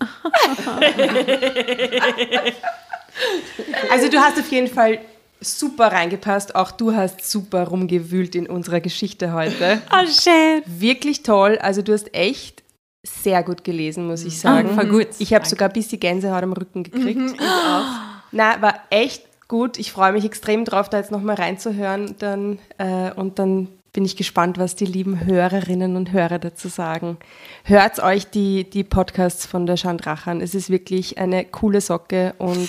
[3.91, 4.99] Also du hast auf jeden Fall
[5.41, 6.55] super reingepasst.
[6.55, 9.81] Auch du hast super rumgewühlt in unserer Geschichte heute.
[9.93, 10.63] oh schön.
[10.67, 11.59] Wirklich toll.
[11.61, 12.63] Also du hast echt
[13.03, 14.71] sehr gut gelesen, muss ich sagen.
[14.73, 15.09] Ah, voll gut.
[15.19, 17.21] Ich habe sogar bis die Gänsehaut am Rücken gekriegt.
[17.35, 17.85] Ich auch.
[18.33, 19.79] Na, war echt gut.
[19.79, 22.17] Ich freue mich extrem drauf, da jetzt nochmal reinzuhören.
[22.19, 27.17] Dann, äh, und dann bin ich gespannt, was die lieben Hörerinnen und Hörer dazu sagen.
[27.65, 30.43] Hört euch die, die Podcasts von der Chandrach an.
[30.43, 32.69] Es ist wirklich eine coole Socke und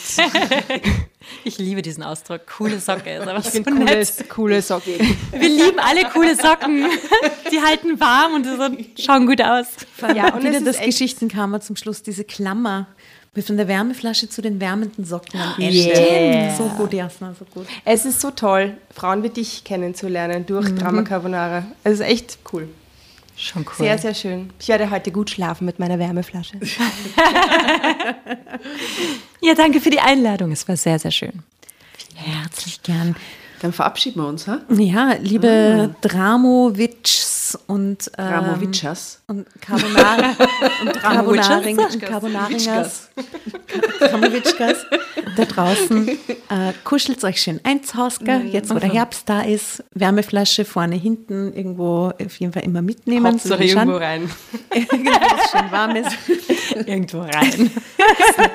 [1.44, 2.48] Ich liebe diesen Ausdruck.
[2.48, 4.14] Coole Socke ist aber ich so finde nett.
[4.18, 4.98] coole, coole Socke.
[5.32, 6.86] Wir lieben alle coole Socken.
[7.52, 8.48] Die halten warm und
[8.98, 9.68] schauen gut aus.
[10.16, 12.88] Ja, und Wieder das Geschichtenkammer zum Schluss, diese Klammer.
[13.44, 15.78] Von der Wärmeflasche zu den wärmenden Socken am Ende.
[15.78, 16.56] Yeah.
[16.56, 17.68] So gut, Jasna, so gut.
[17.86, 21.66] Es ist so toll, Frauen wie dich kennenzulernen durch Drama Carbonara.
[21.84, 22.68] Es ist echt cool.
[23.36, 23.86] Schon cool.
[23.86, 24.50] Sehr, sehr schön.
[24.60, 26.58] Ich werde heute gut schlafen mit meiner Wärmeflasche.
[29.42, 30.52] ja, danke für die Einladung.
[30.52, 31.44] Es war sehr, sehr schön.
[32.16, 33.16] Herzlich gern.
[33.62, 34.62] Dann verabschieden wir uns, ha?
[34.70, 38.62] Ja, liebe Dramovics und, ähm,
[39.28, 40.36] und Carbonara
[40.82, 43.10] und Carbonaring und Carbonaringers,
[44.00, 44.86] Dramowitschkas
[45.36, 46.10] da draußen.
[46.50, 48.46] Äh, Kuschelt euch schön ein Hause, gell?
[48.46, 49.84] jetzt wo der Herbst da ist.
[49.94, 53.38] Wärmeflasche vorne, hinten, irgendwo auf jeden Fall immer mitnehmen.
[53.38, 54.32] so Hauptsache irgendwo rein.
[54.74, 56.08] Irgendwas schön warmes.
[56.86, 57.70] Irgendwo rein.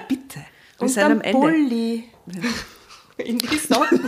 [0.09, 0.39] Bitte.
[0.79, 1.21] Wir Und dann.
[1.33, 2.05] Bulli.
[3.19, 4.01] In die Socken.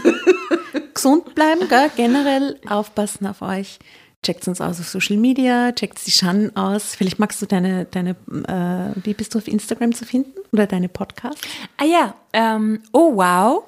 [0.95, 1.91] gesund bleiben, gell?
[1.95, 3.79] generell aufpassen auf euch.
[4.25, 6.95] Checkt uns aus auf Social Media, checkt die Schannen aus.
[6.95, 10.33] Vielleicht magst du deine, deine äh, wie bist du auf Instagram zu finden?
[10.51, 11.43] Oder deine Podcasts?
[11.77, 13.65] Ah ja, ähm, oh wow.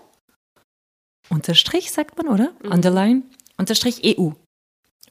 [1.29, 2.53] Unterstrich sagt man, oder?
[2.63, 3.25] Underline.
[3.59, 4.31] Unterstrich EU.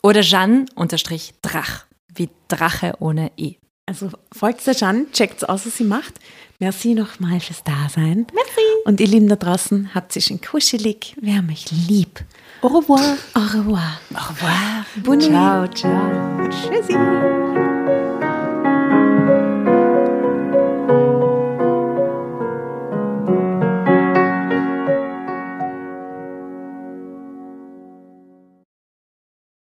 [0.02, 1.86] Oder Jeanne unterstrich Drach.
[2.12, 3.58] Wie Drache ohne E.
[3.86, 6.16] Also folgt der Jeanne, checkt aus, was sie macht.
[6.58, 8.26] Merci nochmal fürs Dasein.
[8.34, 8.62] Merci.
[8.86, 11.16] Und ihr Lieben da draußen, habt sie schön kuschelig.
[11.22, 12.24] Wir haben euch lieb.
[12.62, 13.02] Au revoir.
[13.36, 14.00] Au revoir.
[14.14, 14.86] Au revoir.
[14.98, 16.50] Bonne Ciao, ciao.
[16.50, 16.96] Tschüssi.